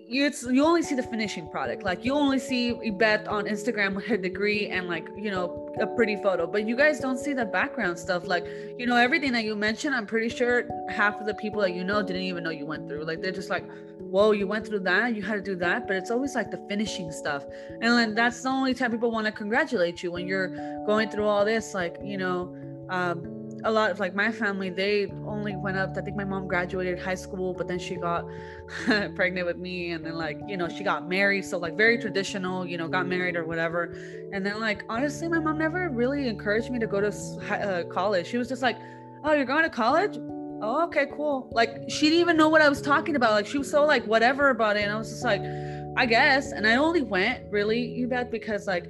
you 0.08 0.26
it's 0.26 0.44
you 0.44 0.64
only 0.64 0.84
see 0.84 0.96
the 0.96 1.04
finishing 1.04 1.50
product. 1.50 1.84
Like 1.84 2.06
you 2.06 2.14
only 2.14 2.40
see 2.40 2.70
Yvette 2.82 3.28
on 3.28 3.46
Instagram 3.46 3.96
with 3.96 4.06
her 4.06 4.18
degree 4.18 4.68
and 4.68 4.88
like 4.88 5.08
you 5.18 5.32
know 5.32 5.74
a 5.82 5.88
pretty 5.88 6.16
photo. 6.18 6.46
But 6.46 6.68
you 6.68 6.76
guys 6.76 7.00
don't 7.00 7.18
see 7.18 7.34
the 7.34 7.46
background 7.46 7.98
stuff. 7.98 8.28
Like 8.28 8.46
you 8.78 8.86
know 8.86 8.98
everything 8.98 9.32
that 9.34 9.44
you 9.44 9.56
mentioned 9.56 9.96
I'm 9.96 10.06
pretty 10.06 10.30
sure 10.30 10.68
half 10.90 11.20
of 11.20 11.26
the 11.26 11.34
people 11.36 11.62
that 11.62 11.74
you 11.74 11.84
know 11.84 12.04
didn't 12.04 12.24
even 12.24 12.44
know 12.44 12.52
you 12.52 12.66
went 12.66 12.88
through. 12.88 13.04
Like 13.06 13.22
they're 13.22 13.32
just 13.32 13.50
like 13.50 13.66
whoa 14.00 14.32
you 14.32 14.48
went 14.48 14.66
through 14.66 14.80
that? 14.80 15.16
You 15.16 15.22
had 15.22 15.36
to 15.36 15.42
do 15.42 15.56
that? 15.58 15.88
But 15.88 15.98
it's 15.98 16.12
always 16.12 16.36
like 16.36 16.52
the 16.52 16.64
finishing 16.70 17.12
stuff. 17.12 17.44
And 17.82 17.84
then 17.98 18.16
that's 18.16 18.42
the 18.42 18.50
only 18.50 18.74
time 18.74 18.92
people 18.92 19.12
want 19.12 19.26
to 19.26 19.32
congratulate 19.32 20.04
you 20.04 20.12
when 20.12 20.28
you're 20.28 20.50
going 20.86 21.10
through 21.10 21.26
all 21.26 21.44
this 21.44 21.74
like 21.74 21.98
you 22.04 22.18
know 22.18 22.56
um, 22.90 23.35
a 23.66 23.72
lot 23.72 23.92
of 23.92 24.00
like 24.00 24.16
my 24.16 24.32
family 24.32 24.70
they 24.70 25.12
only 25.26 25.56
went 25.56 25.76
up 25.76 25.98
i 25.98 26.02
think 26.02 26.16
my 26.16 26.24
mom 26.24 26.48
graduated 26.48 27.00
high 27.00 27.16
school 27.16 27.54
but 27.54 27.68
then 27.68 27.80
she 27.80 27.96
got 27.96 28.26
pregnant 29.16 29.46
with 29.46 29.58
me 29.58 29.92
and 29.92 30.06
then 30.06 30.16
like 30.16 30.40
you 30.48 30.56
know 30.56 30.70
she 30.70 30.84
got 30.84 31.08
married 31.10 31.44
so 31.44 31.58
like 31.58 31.76
very 31.76 31.98
traditional 31.98 32.66
you 32.66 32.78
know 32.78 32.88
got 32.88 33.08
married 33.08 33.36
or 33.36 33.46
whatever. 33.46 33.94
And 34.32 34.46
then 34.46 34.60
like 34.60 34.84
honestly 34.90 35.28
my 35.28 35.40
mom 35.40 35.58
never 35.58 35.90
really 35.90 36.28
encouraged 36.28 36.72
me 36.72 36.80
to 36.80 36.88
go 36.88 37.02
to 37.02 37.08
uh, 37.10 37.84
college. 37.92 38.28
She 38.28 38.38
was 38.38 38.48
just 38.48 38.62
like 38.62 38.78
oh 39.24 39.34
you're 39.34 39.46
going 39.46 39.64
to 39.64 39.70
college? 39.70 40.18
Oh 40.62 40.84
okay 40.86 41.08
cool. 41.16 41.50
Like 41.52 41.90
she 41.90 42.10
didn't 42.10 42.22
even 42.22 42.38
know 42.38 42.50
what 42.50 42.62
i 42.62 42.70
was 42.70 42.82
talking 42.82 43.16
about. 43.16 43.32
Like 43.32 43.48
she 43.48 43.58
was 43.58 43.70
so 43.70 43.86
like 43.86 44.06
whatever 44.06 44.50
about 44.50 44.78
it 44.78 44.84
and 44.84 44.92
i 44.92 44.98
was 44.98 45.10
just 45.10 45.24
like 45.24 45.42
i 45.98 46.06
guess. 46.06 46.52
And 46.52 46.68
i 46.68 46.76
only 46.76 47.02
went 47.02 47.52
really 47.52 47.80
you 47.80 48.08
bet 48.08 48.32
because 48.32 48.68
like 48.68 48.86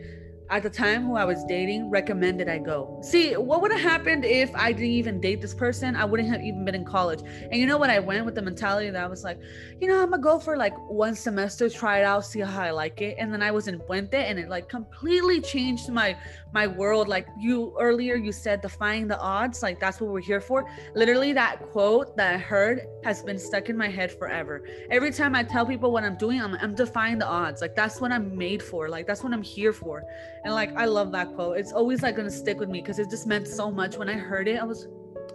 at 0.49 0.61
the 0.61 0.69
time 0.69 1.03
who 1.03 1.15
I 1.15 1.25
was 1.25 1.43
dating 1.45 1.89
recommended 1.89 2.47
I 2.47 2.59
go. 2.59 2.99
See, 3.01 3.35
what 3.35 3.61
would 3.61 3.71
have 3.71 3.81
happened 3.81 4.25
if 4.25 4.53
I 4.55 4.71
didn't 4.71 4.91
even 4.91 5.19
date 5.19 5.41
this 5.41 5.53
person? 5.53 5.95
I 5.95 6.05
wouldn't 6.05 6.29
have 6.29 6.41
even 6.41 6.63
been 6.63 6.75
in 6.75 6.85
college. 6.85 7.21
And 7.21 7.55
you 7.55 7.65
know 7.65 7.77
what? 7.77 7.89
I 7.89 7.99
went 7.99 8.25
with 8.25 8.35
the 8.35 8.41
mentality 8.41 8.89
that 8.91 9.03
I 9.03 9.07
was 9.07 9.23
like, 9.23 9.39
you 9.81 9.87
know, 9.87 10.01
I'm 10.01 10.11
gonna 10.11 10.21
go 10.21 10.37
for 10.37 10.55
like 10.55 10.75
one 10.89 11.15
semester, 11.15 11.69
try 11.69 11.99
it 11.99 12.03
out, 12.03 12.25
see 12.25 12.41
how 12.41 12.61
I 12.61 12.71
like 12.71 13.01
it. 13.01 13.15
And 13.17 13.33
then 13.33 13.41
I 13.41 13.51
was 13.51 13.67
in 13.67 13.79
Puente 13.79 14.13
and 14.13 14.37
it 14.37 14.49
like 14.49 14.69
completely 14.69 15.41
changed 15.41 15.89
my 15.89 16.15
my 16.53 16.67
world. 16.67 17.07
Like 17.07 17.27
you 17.39 17.75
earlier 17.79 18.15
you 18.15 18.31
said 18.31 18.61
defying 18.61 19.07
the 19.07 19.19
odds, 19.19 19.63
like 19.63 19.79
that's 19.79 19.99
what 19.99 20.11
we're 20.11 20.19
here 20.21 20.41
for. 20.41 20.69
Literally 20.93 21.33
that 21.33 21.61
quote 21.71 22.15
that 22.17 22.35
I 22.35 22.37
heard 22.37 22.81
has 23.03 23.23
been 23.23 23.39
stuck 23.39 23.69
in 23.69 23.77
my 23.77 23.89
head 23.89 24.11
forever. 24.11 24.63
Every 24.91 25.11
time 25.11 25.35
I 25.35 25.43
tell 25.43 25.65
people 25.65 25.91
what 25.91 26.03
I'm 26.03 26.17
doing, 26.17 26.39
I'm 26.39 26.55
I'm 26.55 26.75
defying 26.75 27.17
the 27.17 27.27
odds. 27.27 27.61
Like 27.61 27.75
that's 27.75 27.99
what 27.99 28.11
I'm 28.11 28.37
made 28.37 28.61
for. 28.61 28.89
Like 28.89 29.07
that's 29.07 29.23
what 29.23 29.33
I'm 29.33 29.41
here 29.41 29.73
for 29.73 30.03
and 30.45 30.53
like 30.53 30.73
I 30.77 30.85
love 30.85 31.11
that 31.11 31.33
quote. 31.35 31.57
It's 31.57 31.73
always 31.73 32.01
like 32.03 32.15
gonna 32.15 32.31
stick 32.31 32.59
with 32.59 32.69
me 32.69 32.79
because 32.79 32.99
it 32.99 33.09
just 33.09 33.27
meant 33.27 33.47
so 33.47 33.69
much. 33.71 33.97
When 33.97 34.07
I 34.07 34.13
heard 34.13 34.47
it, 34.47 34.61
I 34.61 34.63
was 34.63 34.87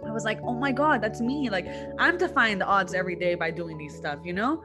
I 0.05 0.11
was 0.11 0.23
like, 0.23 0.39
oh 0.43 0.53
my 0.53 0.71
God, 0.71 1.01
that's 1.01 1.21
me. 1.21 1.49
Like, 1.49 1.67
I'm 1.99 2.17
defying 2.17 2.57
the 2.57 2.65
odds 2.65 2.93
every 2.93 3.15
day 3.15 3.35
by 3.35 3.51
doing 3.51 3.77
these 3.77 3.95
stuff, 3.95 4.19
you 4.23 4.33
know? 4.33 4.63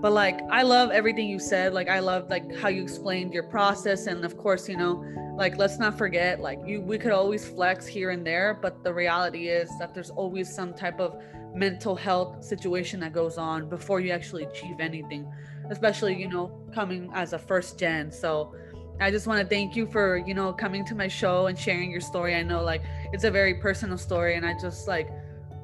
But 0.00 0.12
like, 0.12 0.40
I 0.50 0.62
love 0.62 0.90
everything 0.90 1.28
you 1.28 1.38
said. 1.38 1.74
Like, 1.74 1.88
I 1.88 1.98
love 1.98 2.30
like 2.30 2.56
how 2.56 2.68
you 2.68 2.82
explained 2.82 3.34
your 3.34 3.42
process. 3.42 4.06
And 4.06 4.24
of 4.24 4.38
course, 4.38 4.68
you 4.68 4.76
know, 4.76 5.04
like, 5.36 5.58
let's 5.58 5.78
not 5.78 5.98
forget, 5.98 6.40
like, 6.40 6.58
you, 6.64 6.80
we 6.80 6.98
could 6.98 7.12
always 7.12 7.46
flex 7.46 7.86
here 7.86 8.10
and 8.10 8.26
there. 8.26 8.58
But 8.60 8.82
the 8.82 8.92
reality 8.92 9.48
is 9.48 9.70
that 9.78 9.94
there's 9.94 10.10
always 10.10 10.52
some 10.52 10.72
type 10.74 10.98
of 11.00 11.20
mental 11.54 11.94
health 11.94 12.42
situation 12.44 13.00
that 13.00 13.12
goes 13.12 13.36
on 13.36 13.68
before 13.68 14.00
you 14.00 14.10
actually 14.10 14.44
achieve 14.44 14.80
anything, 14.80 15.30
especially, 15.70 16.14
you 16.14 16.28
know, 16.28 16.60
coming 16.72 17.10
as 17.14 17.32
a 17.34 17.38
first 17.38 17.78
gen. 17.78 18.10
So, 18.10 18.54
I 19.00 19.10
just 19.10 19.26
want 19.26 19.40
to 19.40 19.46
thank 19.46 19.76
you 19.76 19.86
for, 19.86 20.16
you 20.16 20.34
know, 20.34 20.52
coming 20.52 20.84
to 20.86 20.94
my 20.94 21.08
show 21.08 21.46
and 21.46 21.58
sharing 21.58 21.90
your 21.90 22.00
story. 22.00 22.34
I 22.34 22.42
know 22.42 22.62
like 22.62 22.82
it's 23.12 23.24
a 23.24 23.30
very 23.30 23.54
personal 23.54 23.96
story 23.96 24.34
and 24.34 24.44
I 24.44 24.54
just 24.60 24.88
like 24.88 25.08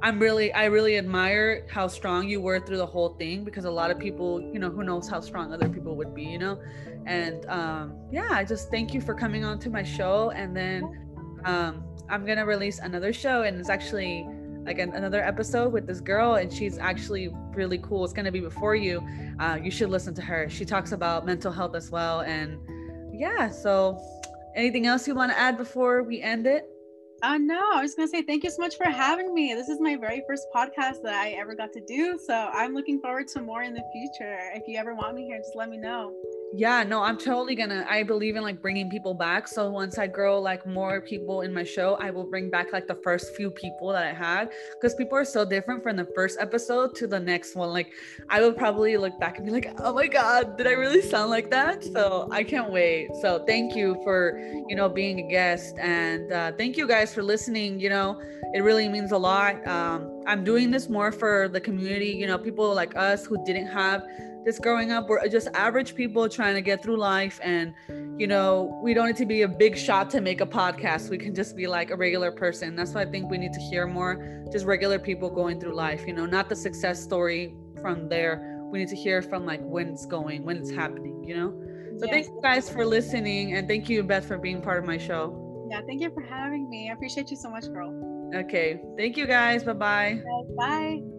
I'm 0.03 0.21
really 0.21 0.53
I 0.53 0.67
really 0.67 0.99
admire 0.99 1.67
how 1.71 1.89
strong 1.89 2.29
you 2.29 2.41
were 2.41 2.61
through 2.61 2.77
the 2.77 2.87
whole 2.87 3.15
thing 3.15 3.43
because 3.43 3.65
a 3.65 3.71
lot 3.71 3.91
of 3.91 3.99
people, 3.99 4.41
you 4.41 4.59
know, 4.59 4.71
who 4.71 4.85
knows 4.85 5.09
how 5.09 5.21
strong 5.21 5.53
other 5.53 5.69
people 5.69 5.97
would 5.97 6.15
be, 6.15 6.25
you 6.25 6.39
know. 6.39 6.61
And 7.07 7.45
um 7.47 7.97
yeah, 8.13 8.29
I 8.31 8.45
just 8.45 8.71
thank 8.71 8.95
you 8.95 9.01
for 9.01 9.15
coming 9.15 9.45
on 9.45 9.59
to 9.61 9.71
my 9.71 9.83
show 9.83 10.31
and 10.31 10.57
then 10.57 10.85
um 11.45 11.85
I'm 12.09 12.27
going 12.27 12.37
to 12.37 12.45
release 12.45 12.81
another 12.81 13.15
show 13.15 13.45
and 13.45 13.59
it's 13.59 13.71
actually 13.71 14.29
like 14.67 14.79
an, 14.79 14.93
another 14.93 15.25
episode 15.25 15.73
with 15.73 15.87
this 15.87 16.01
girl 16.01 16.35
and 16.35 16.53
she's 16.53 16.77
actually 16.77 17.31
really 17.55 17.79
cool. 17.79 18.05
It's 18.05 18.13
going 18.13 18.27
to 18.27 18.33
be 18.33 18.41
before 18.41 18.77
you. 18.77 19.03
Uh 19.41 19.59
you 19.61 19.71
should 19.71 19.89
listen 19.89 20.15
to 20.15 20.23
her. 20.23 20.49
She 20.51 20.65
talks 20.65 20.93
about 20.93 21.27
mental 21.27 21.51
health 21.51 21.75
as 21.75 21.91
well 21.91 22.21
and 22.21 22.59
yeah, 23.19 23.49
so 23.51 24.01
anything 24.57 24.87
else 24.87 25.07
you 25.07 25.15
want 25.15 25.33
to 25.33 25.39
add 25.39 25.57
before 25.57 26.03
we 26.03 26.21
end 26.21 26.47
it? 26.47 26.69
Uh, 27.23 27.39
no, 27.39 27.73
I 27.73 27.81
was 27.81 27.95
going 27.95 28.07
to 28.07 28.11
say 28.11 28.23
thank 28.23 28.45
you 28.45 28.51
so 28.51 28.61
much 28.61 28.77
for 28.77 28.85
having 28.85 29.33
me. 29.33 29.55
This 29.55 29.69
is 29.69 29.81
my 29.81 29.97
very 29.97 30.23
first 30.29 30.47
podcast 30.55 31.03
that 31.05 31.15
I 31.15 31.31
ever 31.31 31.55
got 31.55 31.73
to 31.73 31.81
do. 31.87 32.19
So 32.27 32.35
I'm 32.53 32.75
looking 32.75 33.01
forward 33.01 33.29
to 33.29 33.41
more 33.41 33.63
in 33.63 33.73
the 33.73 33.83
future. 33.93 34.39
If 34.55 34.65
you 34.69 34.79
ever 34.79 34.95
want 34.95 35.15
me 35.15 35.25
here, 35.25 35.39
just 35.39 35.57
let 35.57 35.71
me 35.71 35.79
know 35.79 36.13
yeah 36.57 36.85
no 36.85 37.03
i'm 37.03 37.19
totally 37.19 37.57
gonna 37.57 37.85
i 37.91 38.03
believe 38.03 38.37
in 38.37 38.43
like 38.43 38.63
bringing 38.63 38.89
people 38.89 39.13
back. 39.13 39.49
So 39.49 39.71
once 39.71 39.99
i 39.99 40.07
grow 40.07 40.41
like 40.41 40.65
more 40.67 41.01
people 41.01 41.41
in 41.41 41.53
my 41.53 41.65
show 41.65 41.95
i 41.95 42.11
will 42.11 42.25
bring 42.25 42.49
back 42.49 42.73
like 42.73 42.87
the 42.87 42.95
first 42.95 43.35
few 43.35 43.51
people 43.51 43.89
that 43.89 44.05
i 44.05 44.13
had 44.13 44.53
because 44.75 44.95
people 44.95 45.19
are 45.19 45.25
so 45.25 45.45
different 45.45 45.83
from 45.83 45.97
the 45.97 46.07
first 46.15 46.39
episode 46.41 46.95
to 46.97 47.07
the 47.09 47.19
next 47.19 47.57
one. 47.57 47.71
Like 47.71 47.93
i 48.29 48.41
will 48.41 48.53
probably 48.53 48.97
look 48.97 49.19
back 49.19 49.39
and 49.39 49.47
be 49.47 49.53
like 49.53 49.75
oh 49.79 49.93
my 49.93 50.07
god 50.07 50.57
did 50.57 50.69
i 50.69 50.73
really 50.73 51.03
sound 51.03 51.31
like 51.31 51.51
that? 51.51 51.83
So 51.83 52.29
i 52.31 52.45
can't 52.45 52.71
wait. 52.71 53.09
So 53.21 53.45
thank 53.45 53.75
you 53.75 54.01
for 54.05 54.39
you 54.69 54.77
know 54.77 54.89
being 54.89 55.19
a 55.21 55.29
guest 55.29 55.77
and 55.79 56.33
uh, 56.33 56.53
thank 56.53 56.77
you 56.77 56.87
guys 56.87 57.13
for 57.13 57.23
listening 57.23 57.81
you 57.81 57.89
know? 57.89 58.21
It 58.55 58.63
really 58.63 58.89
means 58.89 59.11
a 59.11 59.19
lot. 59.19 59.67
Um, 59.67 60.23
i'm 60.27 60.45
doing 60.45 60.71
this 60.71 60.89
more 60.89 61.11
for 61.13 61.49
the 61.49 61.61
community 61.61 62.07
you 62.07 62.27
know 62.27 62.39
people 62.39 62.73
like 62.75 62.97
us 62.97 63.27
who 63.27 63.37
didn't 63.45 63.67
have 63.67 64.07
this 64.45 64.59
growing 64.59 64.93
up 64.93 65.09
we're 65.09 65.27
just 65.29 65.49
average 65.55 65.95
people 65.95 66.29
trying 66.29 66.55
to 66.55 66.61
get 66.63 66.83
through 66.83 66.97
life 66.97 67.41
and 67.43 67.75
you 68.19 68.27
know 68.27 68.79
we 68.83 68.95
don't 68.95 69.07
need 69.07 69.17
to 69.17 69.27
be 69.27 69.43
a 69.43 69.49
big 69.49 69.77
shot 69.77 70.11
to 70.11 70.21
make 70.21 70.41
a 70.41 70.47
podcast 70.47 71.11
we 71.11 71.19
can 71.19 71.35
just 71.35 71.57
be 71.57 71.67
like 71.67 71.91
a 71.91 71.97
regular 71.97 72.31
person 72.31 72.77
that's 72.77 72.93
why 72.93 73.03
i 73.03 73.05
think 73.05 73.31
we 73.31 73.39
need 73.39 73.53
to 73.53 73.61
hear 73.61 73.87
more 73.87 74.45
just 74.53 74.65
regular 74.65 74.99
people 74.99 75.31
going 75.31 75.59
through 75.59 75.75
life 75.75 76.05
you 76.07 76.13
know 76.13 76.27
not 76.27 76.49
the 76.49 76.57
success 76.57 77.03
story 77.03 77.55
from 77.81 78.09
there 78.09 78.55
we 78.75 78.81
need 78.81 78.89
to 78.89 78.97
hear 78.97 79.23
from 79.23 79.47
like 79.47 79.61
when 79.63 79.87
it's 79.87 80.05
going, 80.05 80.45
when 80.45 80.57
it's 80.57 80.71
happening, 80.71 81.23
you 81.23 81.37
know? 81.37 81.51
So 81.99 82.07
Yes. 82.07 82.11
thank 82.11 82.27
you 82.27 82.41
guys 82.43 82.69
for 82.69 82.85
listening 82.85 83.55
and 83.55 83.69
thank 83.69 83.89
you, 83.89 84.03
Beth, 84.03 84.27
for 84.27 84.37
being 84.37 84.61
part 84.61 84.81
of 84.81 84.85
my 84.85 84.99
show. 84.99 85.67
Yeah, 85.71 85.81
thank 85.87 86.03
you 86.03 86.11
for 86.13 86.23
having 86.23 86.69
me. 86.69 86.91
I 86.91 86.95
appreciate 86.95 87.31
you 87.31 87.37
so 87.37 87.49
much, 87.51 87.67
girl. 87.73 87.95
Okay. 88.35 88.81
Thank 88.99 89.17
you 89.17 89.27
guys. 89.27 89.63
Bye 89.63 89.75
bye. 89.75 90.23
Bye. 90.59 91.14